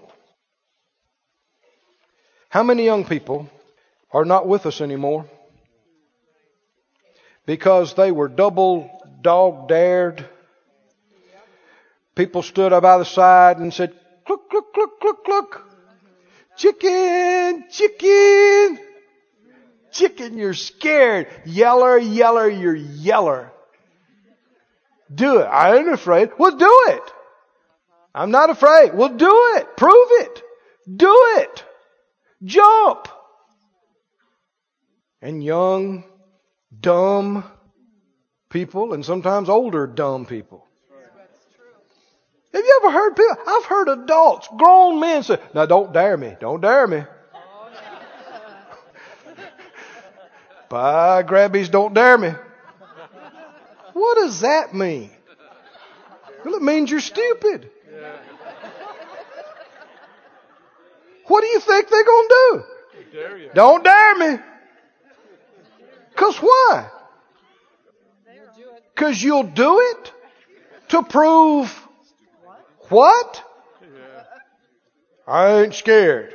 [2.48, 3.48] How many young people
[4.12, 5.26] are not with us anymore
[7.44, 8.90] because they were double
[9.20, 10.24] dog dared?
[12.14, 13.92] People stood up by the side and said,
[14.26, 15.64] Cluck, cluck, cluck, cluck, cluck.
[16.56, 18.78] Chicken, chicken.
[19.92, 21.28] Chicken, you're scared.
[21.44, 23.52] Yeller, yeller, you're yeller.
[25.14, 25.44] Do it.
[25.44, 26.30] I ain't afraid.
[26.38, 27.02] Well, do it.
[28.14, 28.94] I'm not afraid.
[28.94, 29.76] Well, do it.
[29.76, 30.42] Prove it.
[30.96, 31.64] Do it.
[32.44, 33.08] Jump.
[35.20, 36.04] And young,
[36.80, 37.44] dumb
[38.50, 40.64] people, and sometimes older, dumb people.
[42.54, 43.36] Have you ever heard people?
[43.46, 46.36] I've heard adults, grown men say, now don't dare me.
[46.40, 47.02] Don't dare me.
[50.68, 52.32] By grabbies, don't dare me.
[53.92, 55.10] What does that mean?
[56.44, 57.70] Well, it means you're stupid.
[61.28, 62.64] What do you think they're going to do?
[63.54, 64.38] Don't dare me.
[66.10, 66.90] Because why?
[68.94, 70.12] Because you'll do it
[70.88, 71.72] to prove
[72.88, 73.44] what?
[75.26, 76.34] I ain't scared.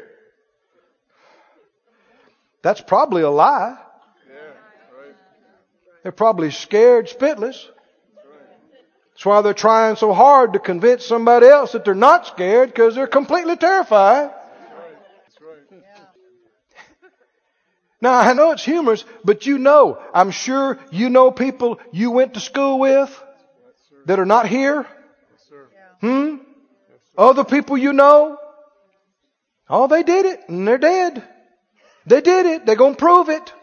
[2.61, 3.77] That's probably a lie.
[6.03, 7.65] They're probably scared spitless.
[9.13, 12.95] That's why they're trying so hard to convince somebody else that they're not scared because
[12.95, 14.31] they're completely terrified.
[18.03, 22.33] Now, I know it's humorous, but you know, I'm sure you know people you went
[22.33, 23.23] to school with
[24.07, 24.85] that are not here.
[26.01, 26.35] Hmm?
[27.17, 28.37] Other people you know.
[29.69, 31.23] Oh, they did it and they're dead.
[32.05, 32.65] They did it.
[32.65, 33.53] They're going to prove it.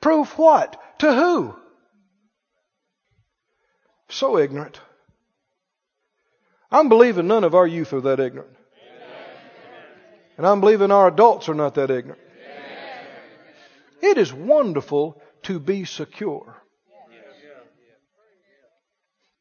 [0.00, 0.80] Prove what?
[1.00, 1.54] To who?
[4.08, 4.80] So ignorant.
[6.70, 8.56] I'm believing none of our youth are that ignorant.
[10.38, 12.21] And I'm believing our adults are not that ignorant.
[14.02, 16.60] It is wonderful to be secure.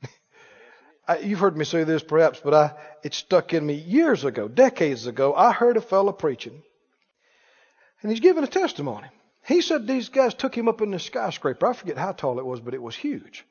[1.08, 4.48] I, you've heard me say this perhaps, but I, it stuck in me years ago,
[4.48, 5.34] decades ago.
[5.34, 6.62] I heard a fellow preaching,
[8.02, 9.08] and he's giving a testimony.
[9.48, 11.66] He said these guys took him up in the skyscraper.
[11.66, 13.44] I forget how tall it was, but it was huge.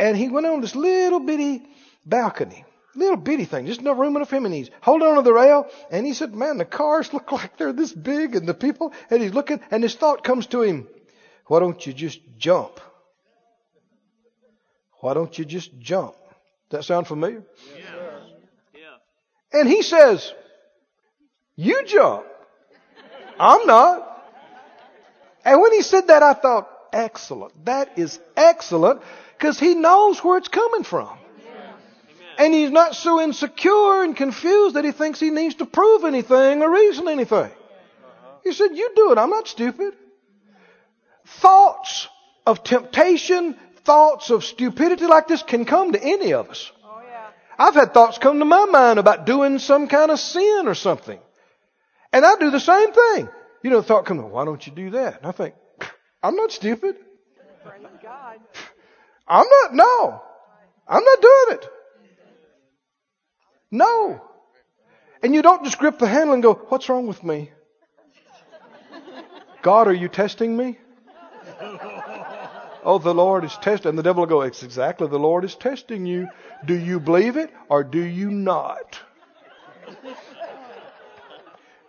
[0.00, 1.62] And he went on this little bitty
[2.06, 2.64] balcony,
[2.96, 4.46] little bitty thing, just no room enough for him.
[4.46, 5.68] And he's holding on to the rail.
[5.90, 9.22] And he said, man, the cars look like they're this big and the people, and
[9.22, 10.88] he's looking, and his thought comes to him,
[11.46, 12.80] why don't you just jump?
[15.00, 16.14] Why don't you just jump?
[16.70, 17.42] Does that sound familiar?
[17.76, 17.84] Yeah.
[19.52, 20.32] And he says,
[21.56, 22.24] you jump.
[23.38, 24.10] I'm not.
[25.44, 27.64] And when he said that, I thought, excellent.
[27.66, 29.02] That is excellent
[29.36, 31.18] because he knows where it's coming from.
[32.38, 36.62] And he's not so insecure and confused that he thinks he needs to prove anything
[36.62, 37.38] or reason anything.
[37.38, 38.36] Uh-huh.
[38.42, 39.18] He said, You do it.
[39.18, 39.94] I'm not stupid.
[41.26, 42.08] Thoughts
[42.46, 46.70] of temptation, thoughts of stupidity like this can come to any of us.
[46.84, 47.28] Oh, yeah.
[47.58, 51.18] I've had thoughts come to my mind about doing some kind of sin or something.
[52.12, 53.28] And I do the same thing.
[53.62, 55.18] You know, the thought comes, why don't you do that?
[55.18, 55.54] And I think,
[56.22, 56.96] I'm not stupid.
[59.26, 60.22] I'm not, no.
[60.86, 61.68] I'm not doing it.
[63.74, 64.22] No.
[65.20, 67.50] And you don't just grip the handle and go, what's wrong with me?
[69.62, 70.78] God, are you testing me?
[72.86, 73.88] Oh, the Lord is testing.
[73.88, 76.28] And the devil will go, it's exactly the Lord is testing you.
[76.66, 79.00] Do you believe it or do you not?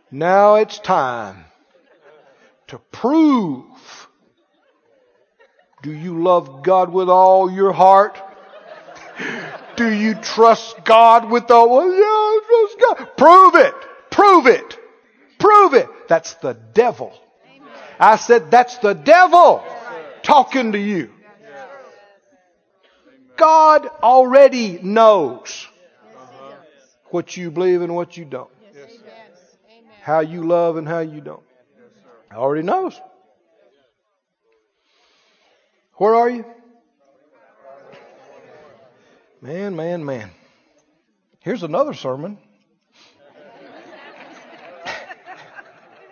[0.10, 1.44] Now it's time
[2.68, 4.08] to prove.
[5.84, 8.18] Do you love God with all your heart?
[9.76, 11.70] Do you trust God with all?
[11.70, 13.18] Well, yeah, I trust God.
[13.18, 13.74] Prove it.
[14.10, 14.80] Prove it.
[15.40, 15.90] Prove it.
[16.08, 17.14] That's the devil.
[18.00, 19.64] I said that's the devil
[20.24, 21.12] talking to you.
[23.38, 25.68] God already knows
[27.10, 28.50] what you believe and what you don't.
[30.02, 31.44] How you love and how you don't.
[32.34, 33.00] Already knows.
[35.96, 36.46] Where are you?
[39.42, 40.32] Man, man, man.
[41.40, 42.38] Here's another sermon.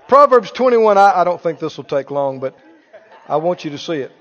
[0.08, 2.56] Proverbs 21, I, I don't think this will take long, but
[3.28, 4.12] I want you to see it.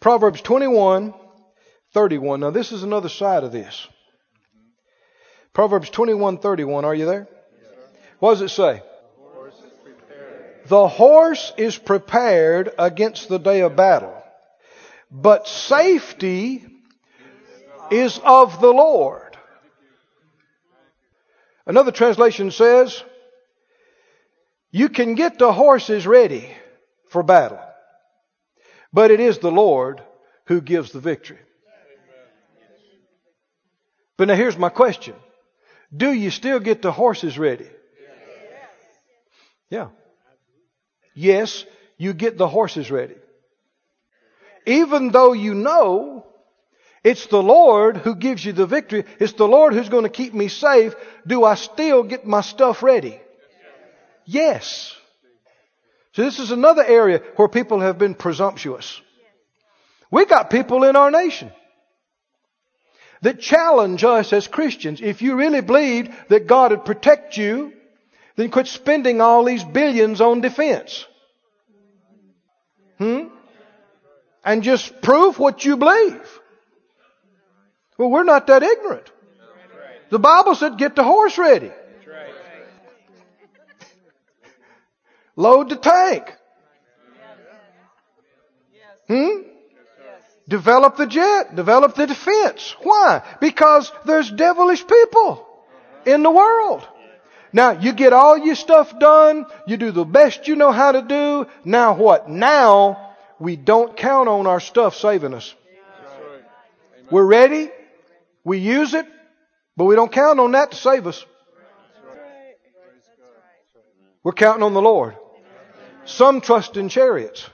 [0.00, 1.14] Proverbs 21,
[1.92, 2.40] 31.
[2.40, 3.86] Now, this is another side of this.
[5.52, 6.84] Proverbs 21, 31.
[6.84, 7.28] Are you there?
[8.18, 8.82] What does it say?
[10.66, 14.20] The horse is prepared against the day of battle,
[15.10, 16.71] but safety
[17.92, 19.36] is of the Lord.
[21.66, 23.02] Another translation says,
[24.70, 26.50] You can get the horses ready
[27.08, 27.60] for battle,
[28.92, 30.02] but it is the Lord
[30.46, 31.38] who gives the victory.
[34.16, 35.14] But now here's my question
[35.94, 37.68] Do you still get the horses ready?
[39.70, 39.88] Yeah.
[41.14, 41.64] Yes,
[41.96, 43.14] you get the horses ready.
[44.66, 46.26] Even though you know
[47.04, 50.34] it's the Lord who gives you the victory, it's the Lord who's going to keep
[50.34, 50.94] me safe,
[51.26, 53.20] do I still get my stuff ready?
[54.24, 54.94] Yes.
[56.12, 59.00] So this is another area where people have been presumptuous.
[60.10, 61.50] We got people in our nation
[63.22, 65.00] that challenge us as Christians.
[65.00, 67.72] If you really believed that God would protect you,
[68.36, 71.06] then quit spending all these billions on defense.
[72.98, 73.28] Hmm?
[74.44, 76.40] And just prove what you believe.
[78.02, 79.08] Well, we're not that ignorant.
[80.10, 81.70] The Bible said get the horse ready.
[85.36, 86.24] Load the tank.
[89.06, 89.42] Hmm?
[90.48, 91.54] Develop the jet.
[91.54, 92.74] Develop the defense.
[92.82, 93.22] Why?
[93.40, 95.46] Because there's devilish people
[96.04, 96.84] in the world.
[97.52, 99.46] Now, you get all your stuff done.
[99.68, 101.46] You do the best you know how to do.
[101.64, 102.28] Now what?
[102.28, 105.54] Now, we don't count on our stuff saving us.
[107.08, 107.70] We're ready.
[108.44, 109.06] We use it.
[109.76, 111.24] But we don't count on that to save us.
[114.22, 115.16] We're counting on the Lord.
[116.04, 117.48] Some trust in chariots.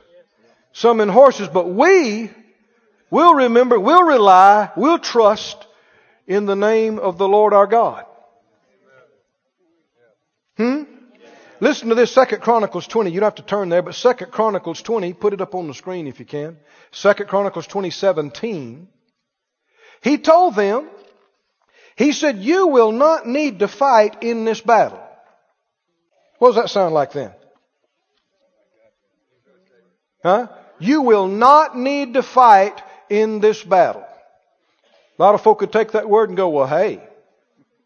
[0.72, 1.48] Some in horses.
[1.48, 2.30] But we
[3.10, 5.66] will remember, we'll rely, we'll trust
[6.26, 8.04] in the name of the Lord our God.
[10.56, 10.82] Hmm?
[11.60, 13.10] Listen to this, Second Chronicles 20.
[13.10, 15.74] You don't have to turn there, but Second Chronicles 20, put it up on the
[15.74, 16.56] screen if you can.
[16.92, 18.88] Second Chronicles 20, 17.
[20.02, 20.88] He told them,
[21.96, 25.02] he said, you will not need to fight in this battle.
[26.38, 27.32] What does that sound like then?
[30.22, 30.46] Huh?
[30.78, 32.80] You will not need to fight
[33.10, 34.04] in this battle.
[35.18, 37.02] A lot of folk could take that word and go, well, hey,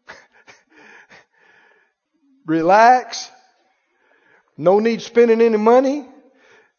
[2.45, 3.29] relax.
[4.55, 6.05] No need spending any money.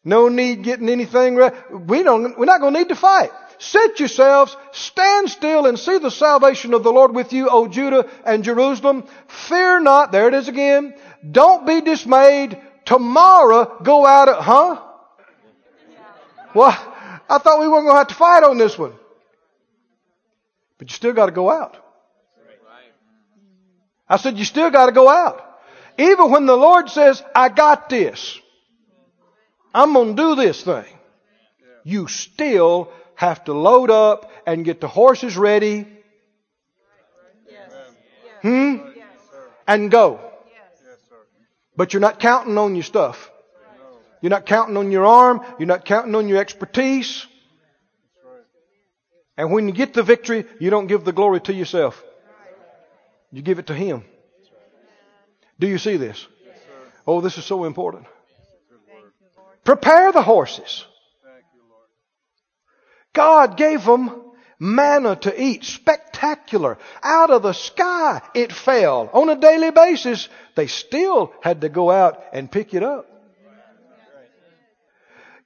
[0.05, 1.55] No need getting anything ready.
[1.69, 3.31] We don't, we're not going to need to fight.
[3.57, 8.09] Set yourselves, stand still and see the salvation of the Lord with you, O Judah
[8.25, 9.05] and Jerusalem.
[9.27, 10.11] Fear not.
[10.11, 10.93] There it is again.
[11.29, 12.59] Don't be dismayed.
[12.85, 14.81] Tomorrow go out at, huh?
[16.53, 16.93] Well,
[17.29, 18.93] I thought we weren't going to have to fight on this one.
[20.77, 21.77] But you still got to go out.
[24.07, 25.41] I said, you still got to go out.
[25.97, 28.39] Even when the Lord says, I got this.
[29.73, 30.85] I'm going to do this thing.
[31.83, 35.87] You still have to load up and get the horses ready.
[38.41, 38.75] Hmm?
[39.67, 40.19] And go.
[41.75, 43.31] But you're not counting on your stuff.
[44.21, 45.41] You're not counting on your arm.
[45.59, 47.25] You're not counting on your expertise.
[49.37, 52.01] And when you get the victory, you don't give the glory to yourself.
[53.31, 54.05] You give it to Him.
[55.59, 56.25] Do you see this?
[57.05, 58.05] Oh, this is so important.
[59.63, 60.85] Prepare the horses.
[63.15, 64.21] God gave them
[64.59, 66.77] manna to eat, spectacular.
[67.01, 69.09] Out of the sky it fell.
[69.11, 73.09] On a daily basis, they still had to go out and pick it up.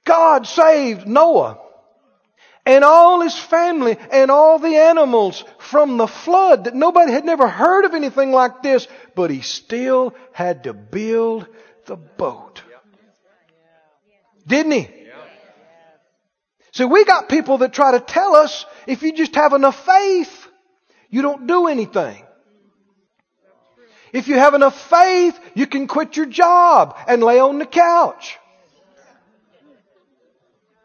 [0.04, 1.58] God saved Noah
[2.66, 7.48] and all his family and all the animals from the flood that nobody had never
[7.48, 11.46] heard of anything like this, but he still had to build
[11.86, 12.62] the boat.
[14.46, 14.99] Didn't he?
[16.72, 20.46] So we got people that try to tell us if you just have enough faith,
[21.08, 22.22] you don't do anything.
[24.12, 28.38] If you have enough faith, you can quit your job and lay on the couch.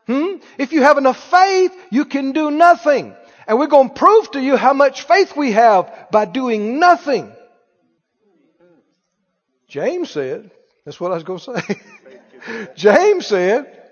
[0.08, 0.36] Hmm?
[0.60, 3.16] If you have enough faith, you can do nothing.
[3.48, 7.32] And we're going to prove to you how much faith we have by doing nothing.
[9.68, 10.52] James said,
[10.84, 11.82] that's what I was going to say.
[12.76, 13.85] James said,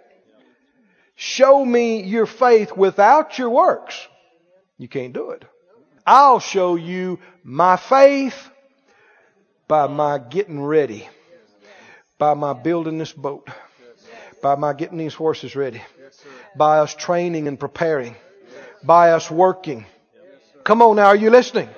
[1.15, 4.07] show me your faith without your works.
[4.77, 5.45] You can't do it.
[6.06, 8.49] I'll show you my faith
[9.68, 11.07] by my getting ready,
[12.18, 13.48] by my building this boat,
[14.41, 15.81] by my getting these horses ready,
[16.57, 18.15] by us training and preparing,
[18.84, 19.85] by us working.
[20.64, 21.69] Come on now, are you listening?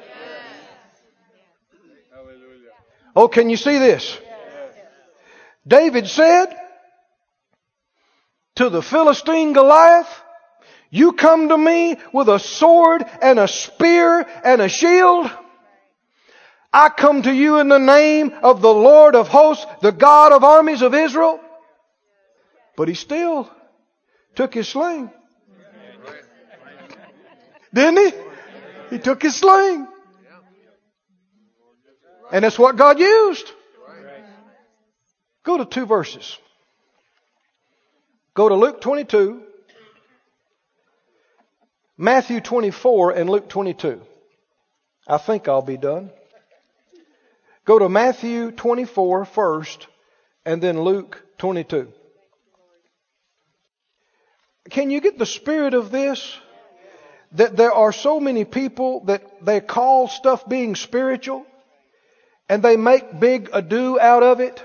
[3.15, 4.17] Oh, can you see this?
[5.67, 6.55] David said
[8.55, 10.07] to the Philistine Goliath,
[10.89, 15.29] You come to me with a sword and a spear and a shield.
[16.71, 20.43] I come to you in the name of the Lord of hosts, the God of
[20.43, 21.39] armies of Israel.
[22.75, 23.49] But he still
[24.35, 25.09] took his sling.
[27.73, 28.19] Didn't he?
[28.95, 29.87] He took his sling.
[32.31, 33.51] And that's what God used.
[35.43, 36.37] Go to two verses.
[38.35, 39.41] Go to Luke 22,
[41.97, 44.01] Matthew 24, and Luke 22.
[45.07, 46.11] I think I'll be done.
[47.63, 49.87] Go to Matthew 24 first,
[50.45, 51.93] and then Luke 22.
[54.69, 56.37] Can you get the spirit of this?
[57.31, 61.45] That there are so many people that they call stuff being spiritual,
[62.49, 64.61] and they make big ado out of it.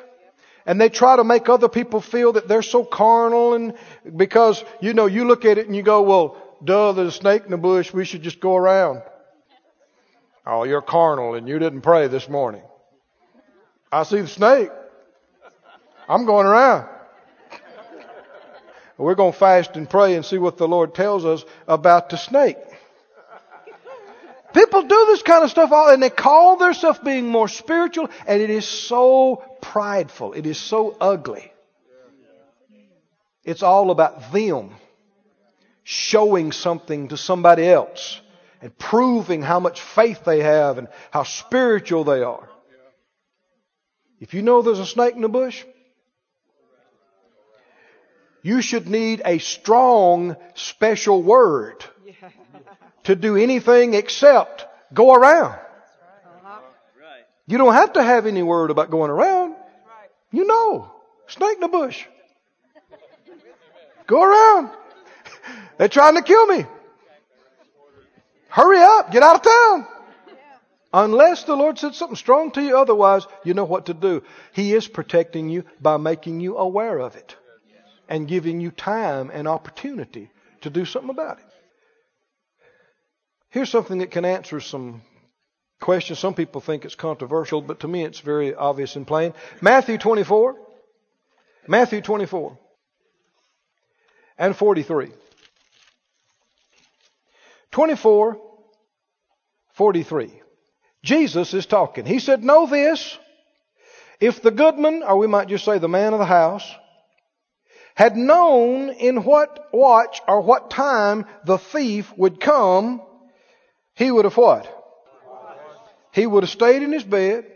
[0.71, 3.75] And they try to make other people feel that they're so carnal and
[4.17, 7.43] because, you know, you look at it and you go, well, duh, there's a snake
[7.45, 9.03] in the bush, we should just go around.
[10.47, 12.63] Oh, you're carnal and you didn't pray this morning.
[13.91, 14.71] I see the snake.
[16.09, 16.89] I'm going around.
[18.97, 22.17] We're going to fast and pray and see what the Lord tells us about the
[22.17, 22.59] snake.
[24.55, 28.41] People do this kind of stuff all, and they call themselves being more spiritual, and
[28.41, 30.32] it is so prideful.
[30.32, 31.53] It is so ugly.
[33.45, 34.70] It's all about them
[35.82, 38.20] showing something to somebody else
[38.61, 42.49] and proving how much faith they have and how spiritual they are.
[44.20, 45.65] If you know there's a snake in the bush,
[48.43, 51.85] you should need a strong special word
[53.05, 55.59] to do anything except go around.
[57.47, 59.50] You don't have to have any word about going around.
[60.32, 60.90] You know,
[61.27, 62.07] snake in the bush.
[64.07, 64.70] Go around.
[65.78, 66.65] They're trying to kill me.
[68.48, 69.86] Hurry up, get out of town.
[70.93, 74.24] Unless the Lord said something strong to you, otherwise, you know what to do.
[74.52, 77.36] He is protecting you by making you aware of it
[78.09, 80.31] and giving you time and opportunity
[80.62, 81.44] to do something about it.
[83.51, 85.02] Here's something that can answer some
[85.81, 86.19] questions.
[86.19, 89.35] Some people think it's controversial, but to me it's very obvious and plain.
[89.61, 90.57] Matthew 24.
[91.66, 92.59] Matthew 24
[94.39, 95.11] and 43.
[97.70, 98.40] 24,
[99.74, 100.43] 43.
[101.02, 102.05] Jesus is talking.
[102.05, 103.19] He said, Know this.
[104.20, 106.69] If the goodman, or we might just say the man of the house,
[107.94, 113.02] had known in what watch or what time the thief would come,
[113.94, 114.80] he would have what?
[116.12, 117.47] He would have stayed in his bed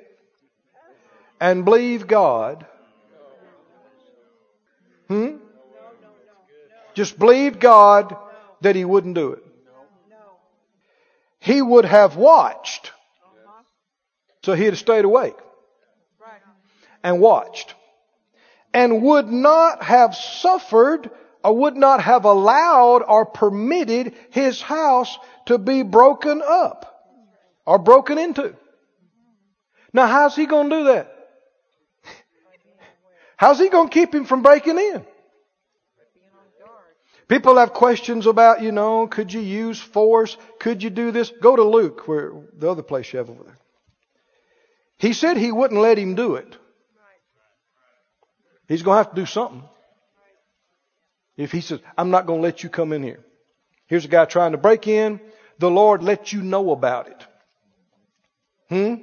[1.41, 2.67] and believed God.
[5.09, 5.37] Hmm?
[6.95, 8.17] Just believed God
[8.61, 9.43] that he wouldn't do it.
[11.41, 12.93] He would have watched.
[14.43, 15.37] So he'd have stayed awake
[17.03, 17.75] and watched
[18.73, 21.11] and would not have suffered
[21.43, 26.94] or would not have allowed or permitted his house to be broken up
[27.67, 28.55] or broken into.
[29.93, 31.11] Now, how's he going to do that?
[33.37, 35.05] How's he going to keep him from breaking in?
[37.27, 40.37] People have questions about, you know, could you use force?
[40.59, 41.33] Could you do this?
[41.41, 43.59] Go to Luke, where the other place you have over there.
[44.99, 46.57] He said he wouldn't let him do it.
[48.69, 49.63] He's going to have to do something.
[51.37, 53.25] If he says, I'm not going to let you come in here.
[53.87, 55.21] Here's a guy trying to break in.
[55.59, 57.27] The Lord let you know about it.
[58.69, 58.95] Hmm?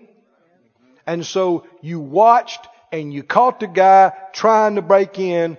[1.05, 5.57] And so you watched and you caught the guy trying to break in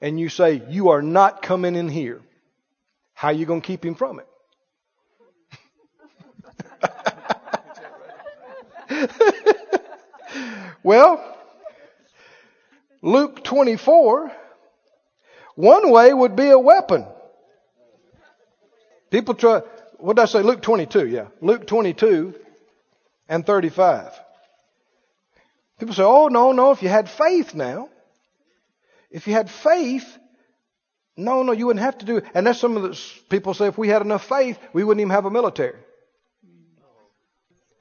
[0.00, 2.20] and you say, you are not coming in here.
[3.14, 4.26] How are you going to keep him from it?
[10.82, 11.36] well,
[13.02, 14.32] Luke 24,
[15.56, 17.06] one way would be a weapon.
[19.10, 19.62] People try,
[19.98, 20.42] what did I say?
[20.42, 21.26] Luke 22, yeah.
[21.40, 22.34] Luke 22
[23.28, 24.12] and 35.
[25.78, 27.88] People say, oh, no, no, if you had faith now,
[29.10, 30.06] if you had faith,
[31.16, 32.24] no, no, you wouldn't have to do it.
[32.34, 35.10] And that's some of the people say if we had enough faith, we wouldn't even
[35.10, 35.78] have a military.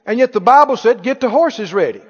[0.05, 2.01] And yet the Bible said, get the horses ready.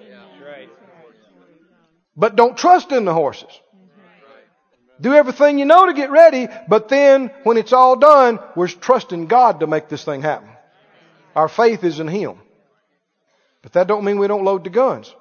[2.16, 3.50] But don't trust in the horses.
[5.00, 9.28] Do everything you know to get ready, but then when it's all done, we're trusting
[9.28, 10.50] God to make this thing happen.
[11.36, 12.40] Our faith is in Him.
[13.68, 15.14] But that don't mean we don't load the guns.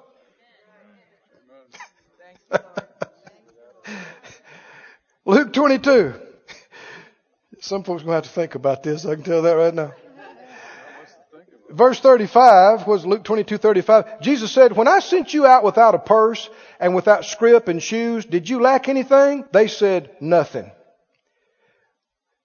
[5.25, 6.13] Luke 22
[7.59, 9.05] Some folks going to have to think about this.
[9.05, 9.91] I can tell that right now.
[11.69, 14.21] Verse 35 was Luke 22, 35.
[14.21, 16.49] Jesus said, When I sent you out without a purse
[16.79, 19.43] and without scrip and shoes, did you lack anything?
[19.51, 20.71] They said, Nothing.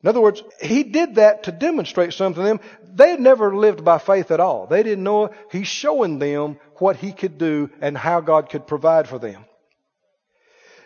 [0.03, 2.61] In other words, he did that to demonstrate something to them.
[2.95, 4.67] They had never lived by faith at all.
[4.67, 5.31] They didn't know.
[5.51, 9.45] He's showing them what he could do and how God could provide for them.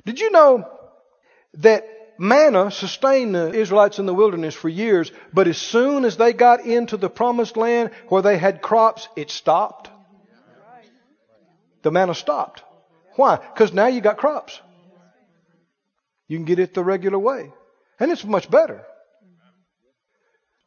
[0.05, 0.69] Did you know
[1.55, 1.85] that
[2.19, 6.67] manna sustained the Israelites in the wilderness for years, but as soon as they got
[6.67, 9.91] into the promised land where they had crops, it stopped?
[11.83, 12.63] The manna stopped.
[13.15, 13.37] Why?
[13.37, 14.61] Because now you got crops.
[16.29, 17.53] You can get it the regular way.
[17.99, 18.85] And it's much better.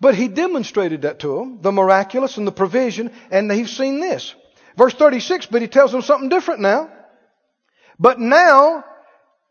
[0.02, 4.34] But he demonstrated that to them, the miraculous and the provision, and they've seen this.
[4.78, 6.90] Verse 36, but he tells them something different now.
[8.00, 8.86] But now,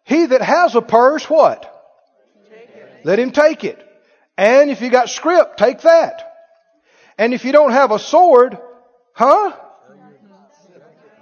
[0.05, 1.75] he that has a purse, what?
[3.05, 3.85] Let him take it.
[4.39, 6.25] And if you got scrip, take that.
[7.19, 8.57] And if you don't have a sword,
[9.13, 9.55] huh?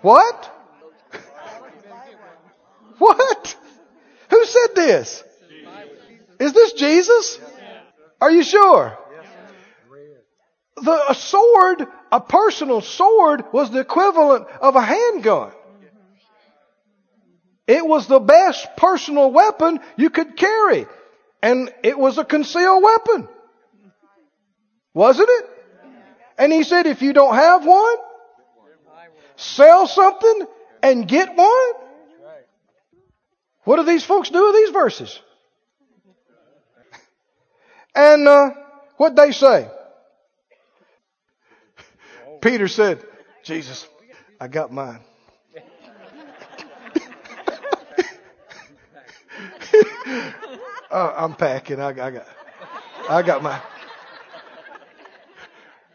[0.02, 0.52] What?
[2.98, 3.56] What?
[4.30, 5.22] Who said this?
[6.40, 7.38] Is this Jesus?
[8.20, 8.98] Are you sure?
[10.76, 15.52] The, a sword, a personal sword, was the equivalent of a handgun.
[17.66, 20.86] It was the best personal weapon you could carry.
[21.42, 23.28] And it was a concealed weapon.
[24.94, 25.50] Wasn't it?
[26.38, 27.96] And he said, if you don't have one,
[29.36, 30.46] sell something
[30.82, 31.72] and get one.
[33.64, 35.20] What do these folks do with these verses?
[37.94, 38.50] And uh,
[38.98, 39.70] what they say?
[42.46, 43.02] Peter said,
[43.42, 43.88] Jesus,
[44.40, 45.00] I got mine.
[50.92, 51.80] uh, I'm packing.
[51.80, 52.26] I, I got,
[53.08, 53.60] I got my.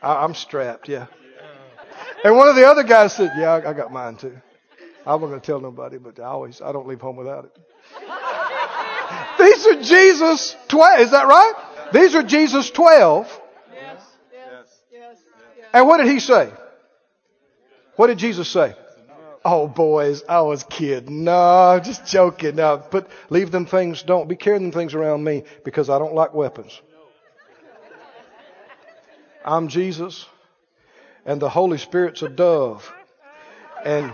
[0.02, 0.90] I, I'm strapped.
[0.90, 1.06] Yeah.
[2.26, 4.36] And one of the other guys said, "Yeah, I, I got mine too."
[5.06, 7.58] I wasn't going to tell nobody, but I always I don't leave home without it.
[9.40, 11.00] These are Jesus twelve.
[11.00, 11.54] Is that right?
[11.94, 13.26] These are Jesus twelve.
[13.74, 14.04] Yes,
[14.34, 15.18] yes, yes,
[15.58, 15.61] yes.
[15.74, 16.52] And what did he say?
[17.96, 18.76] What did Jesus say?
[19.44, 21.24] Oh, boys, I was kidding.
[21.24, 22.58] No, just joking.
[22.58, 24.04] No, but leave them things.
[24.04, 26.80] Don't be carrying them things around me because I don't like weapons.
[29.44, 30.28] I'm Jesus,
[31.26, 32.94] and the Holy Spirit's a dove,
[33.84, 34.14] and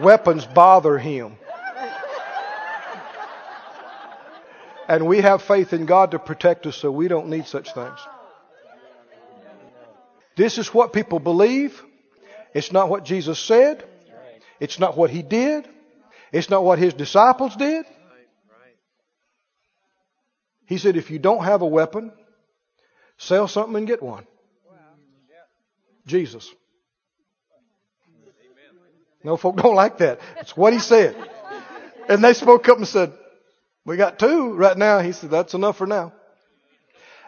[0.00, 1.36] weapons bother him.
[4.88, 7.98] And we have faith in God to protect us, so we don't need such things.
[10.36, 11.82] This is what people believe.
[12.54, 13.84] It's not what Jesus said.
[14.60, 15.68] It's not what he did.
[16.32, 17.84] It's not what his disciples did.
[20.66, 22.12] He said, if you don't have a weapon,
[23.18, 24.26] sell something and get one.
[26.06, 26.50] Jesus.
[29.22, 30.20] No, folk don't like that.
[30.40, 31.16] It's what he said.
[32.08, 33.12] And they spoke up and said,
[33.84, 35.00] we got two right now.
[35.00, 36.12] He said, that's enough for now.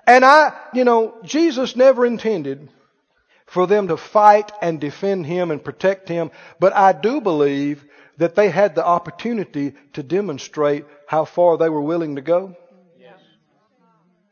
[0.07, 2.69] And I, you know, Jesus never intended
[3.55, 7.85] for them to fight and defend him and protect him, but I do believe
[8.17, 12.57] that they had the opportunity to demonstrate how far they were willing to go.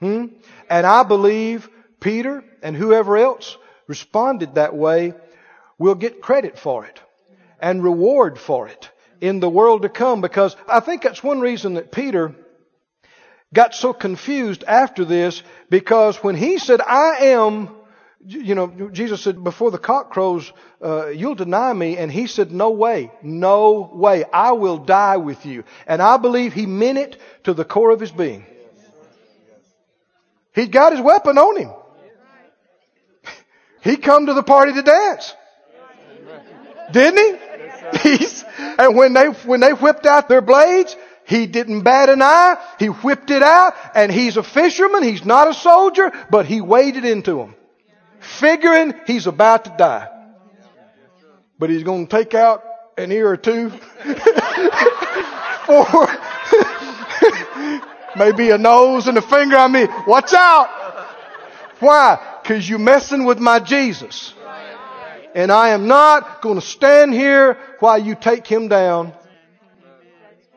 [0.01, 0.27] Hmm?
[0.69, 1.71] And I believe
[2.01, 5.15] Peter and whoever else responded that way
[5.79, 7.01] will get credit for it
[7.61, 8.91] and reward for it
[9.21, 12.35] in the world to come because I think that's one reason that Peter
[13.55, 17.69] got so confused after this because when he said, I am,
[18.25, 21.97] you know, Jesus said, before the cock crows, uh, you'll deny me.
[21.97, 24.25] And he said, no way, no way.
[24.33, 25.65] I will die with you.
[25.87, 28.47] And I believe he meant it to the core of his being.
[30.55, 31.73] He'd got his weapon on him.
[33.83, 35.35] He come to the party to dance.
[36.93, 38.09] Didn't he?
[38.17, 38.45] He's,
[38.79, 42.57] and when they, when they whipped out their blades, he didn't bat an eye.
[42.79, 45.03] He whipped it out and he's a fisherman.
[45.03, 47.55] He's not a soldier, but he waded into them,
[48.23, 50.09] figuring he's about to die.
[51.59, 52.65] But he's going to take out
[52.97, 53.71] an ear or two
[55.67, 56.09] for
[58.17, 59.57] maybe a nose and a finger.
[59.57, 60.69] I mean, watch out.
[61.81, 62.19] Why?
[62.45, 64.35] Cause you're messing with my Jesus.
[65.35, 69.15] And I am not going to stand here while you take him down.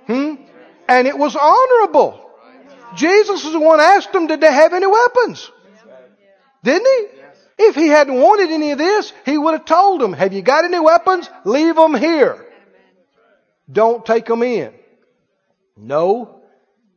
[0.08, 0.36] Hmm?
[0.88, 2.22] And it was honorable.
[2.96, 5.52] Jesus is the one asked them, did they have any weapons?
[6.64, 7.15] Didn't he?
[7.58, 10.66] If he hadn't wanted any of this, he would have told them, have you got
[10.66, 11.30] any weapons?
[11.46, 12.46] Leave them here.
[13.72, 14.74] Don't take them in.
[15.78, 16.42] No.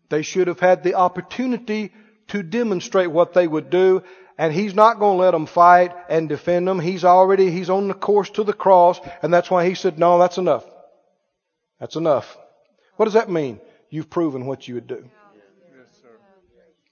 [0.09, 1.93] They should have had the opportunity
[2.29, 4.03] to demonstrate what they would do.
[4.37, 6.81] And he's not going to let them fight and defend them.
[6.81, 9.01] He's already, he's on the course to the cross.
[9.23, 10.65] And that's why he said, no, that's enough.
[11.81, 12.37] That's enough.
[12.97, 13.61] What does that mean?
[13.91, 15.09] You've proven what you would do.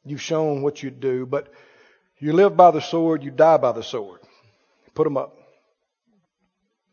[0.05, 1.27] You've shown what you'd do.
[1.27, 1.49] But
[2.19, 4.21] you live by the sword, you die by the sword.
[4.95, 5.37] Put them up.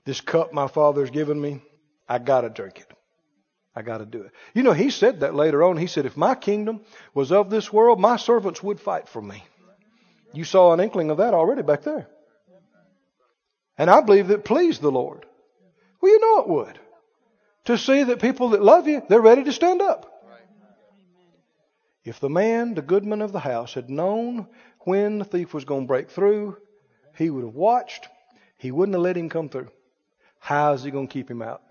[0.06, 1.62] This cup my father's given me,
[2.08, 2.94] I gotta drink it.
[3.76, 4.32] I gotta do it.
[4.54, 5.78] You know, he said that later on.
[5.78, 6.82] He said, if my kingdom
[7.14, 9.44] was of this world, my servants would fight for me.
[10.34, 12.08] You saw an inkling of that already back there.
[13.78, 15.26] And I believe that pleased the Lord.
[16.02, 16.80] Well, you know it would.
[17.66, 20.12] To see that people that love you, they're ready to stand up.
[22.04, 24.48] If the man, the goodman of the house, had known
[24.82, 26.58] when the thief was going to break through,
[27.18, 28.08] he would have watched.
[28.58, 29.70] He wouldn't have let him come through.
[30.40, 31.62] How is he going to keep him out?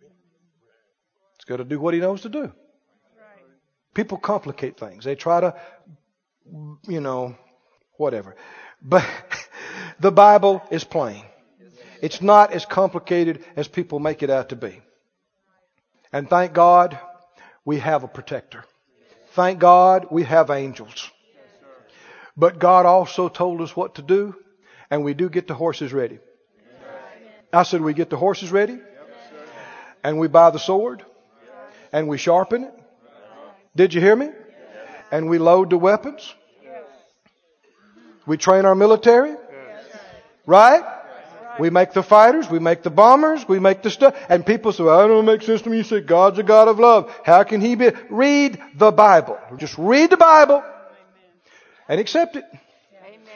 [0.00, 2.52] He's got to do what he knows to do.
[3.92, 5.04] People complicate things.
[5.04, 5.54] They try to,
[6.86, 7.36] you know,
[7.96, 8.36] whatever.
[8.80, 9.04] But
[10.00, 11.24] the Bible is plain.
[12.00, 14.80] It's not as complicated as people make it out to be.
[16.12, 16.98] And thank God
[17.64, 18.64] we have a protector.
[19.38, 21.12] Thank God we have angels.
[22.36, 24.34] But God also told us what to do,
[24.90, 26.18] and we do get the horses ready.
[27.52, 28.80] I said we get the horses ready,
[30.02, 31.04] and we buy the sword,
[31.92, 32.74] and we sharpen it.
[33.76, 34.30] Did you hear me?
[35.12, 36.34] And we load the weapons.
[38.26, 39.36] We train our military.
[40.46, 40.82] Right?
[41.58, 44.14] We make the fighters, we make the bombers, we make the stuff.
[44.28, 45.78] And people say, well, I don't make sense to me.
[45.78, 47.14] You say, God's a God of love.
[47.24, 47.90] How can He be?
[48.10, 49.38] Read the Bible.
[49.56, 50.62] Just read the Bible
[51.88, 52.44] and accept it.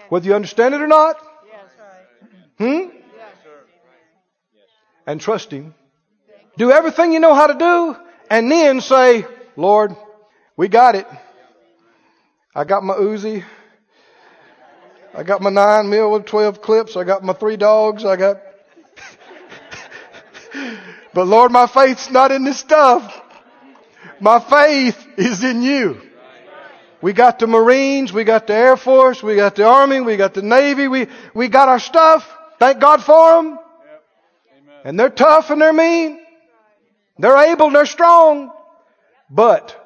[0.08, 1.16] Whether you understand it or not.
[1.46, 1.60] Yes.
[2.58, 2.96] Hmm?
[5.06, 5.74] And trust Him.
[6.56, 7.96] Do everything you know how to do
[8.30, 9.24] and then say,
[9.56, 9.96] Lord,
[10.56, 11.06] we got it.
[12.54, 13.42] I got my Uzi.
[15.14, 16.96] I got my nine mil with 12 clips.
[16.96, 18.04] I got my three dogs.
[18.04, 18.40] I got,
[21.14, 23.20] but Lord, my faith's not in this stuff.
[24.20, 26.00] My faith is in you.
[27.02, 30.34] We got the Marines, we got the Air Force, we got the Army, we got
[30.34, 32.32] the Navy, we, we got our stuff.
[32.60, 33.58] Thank God for them.
[34.84, 36.20] And they're tough and they're mean.
[37.18, 38.52] They're able and they're strong.
[39.28, 39.76] But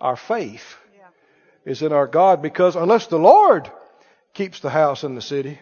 [0.00, 0.76] our faith
[1.64, 3.70] is in our God because unless the Lord
[4.34, 5.58] keeps the house in the city,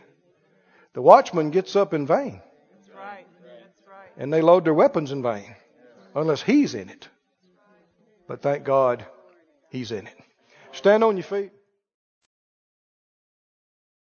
[0.94, 2.40] the watchman gets up in vain.
[4.18, 5.54] And they load their weapons in vain
[6.14, 7.08] unless he's in it.
[8.26, 9.06] But thank God
[9.70, 10.16] he's in it.
[10.72, 11.50] Stand on your feet.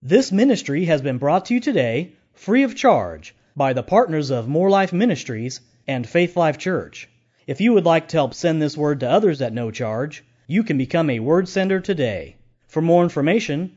[0.03, 4.49] This ministry has been brought to you today free of charge by the partners of
[4.49, 7.09] Moore Life Ministries and Faith Life Church.
[7.47, 10.63] If you would like to help send this word to others at no charge, you
[10.63, 12.37] can become a word sender today.
[12.67, 13.77] For more information,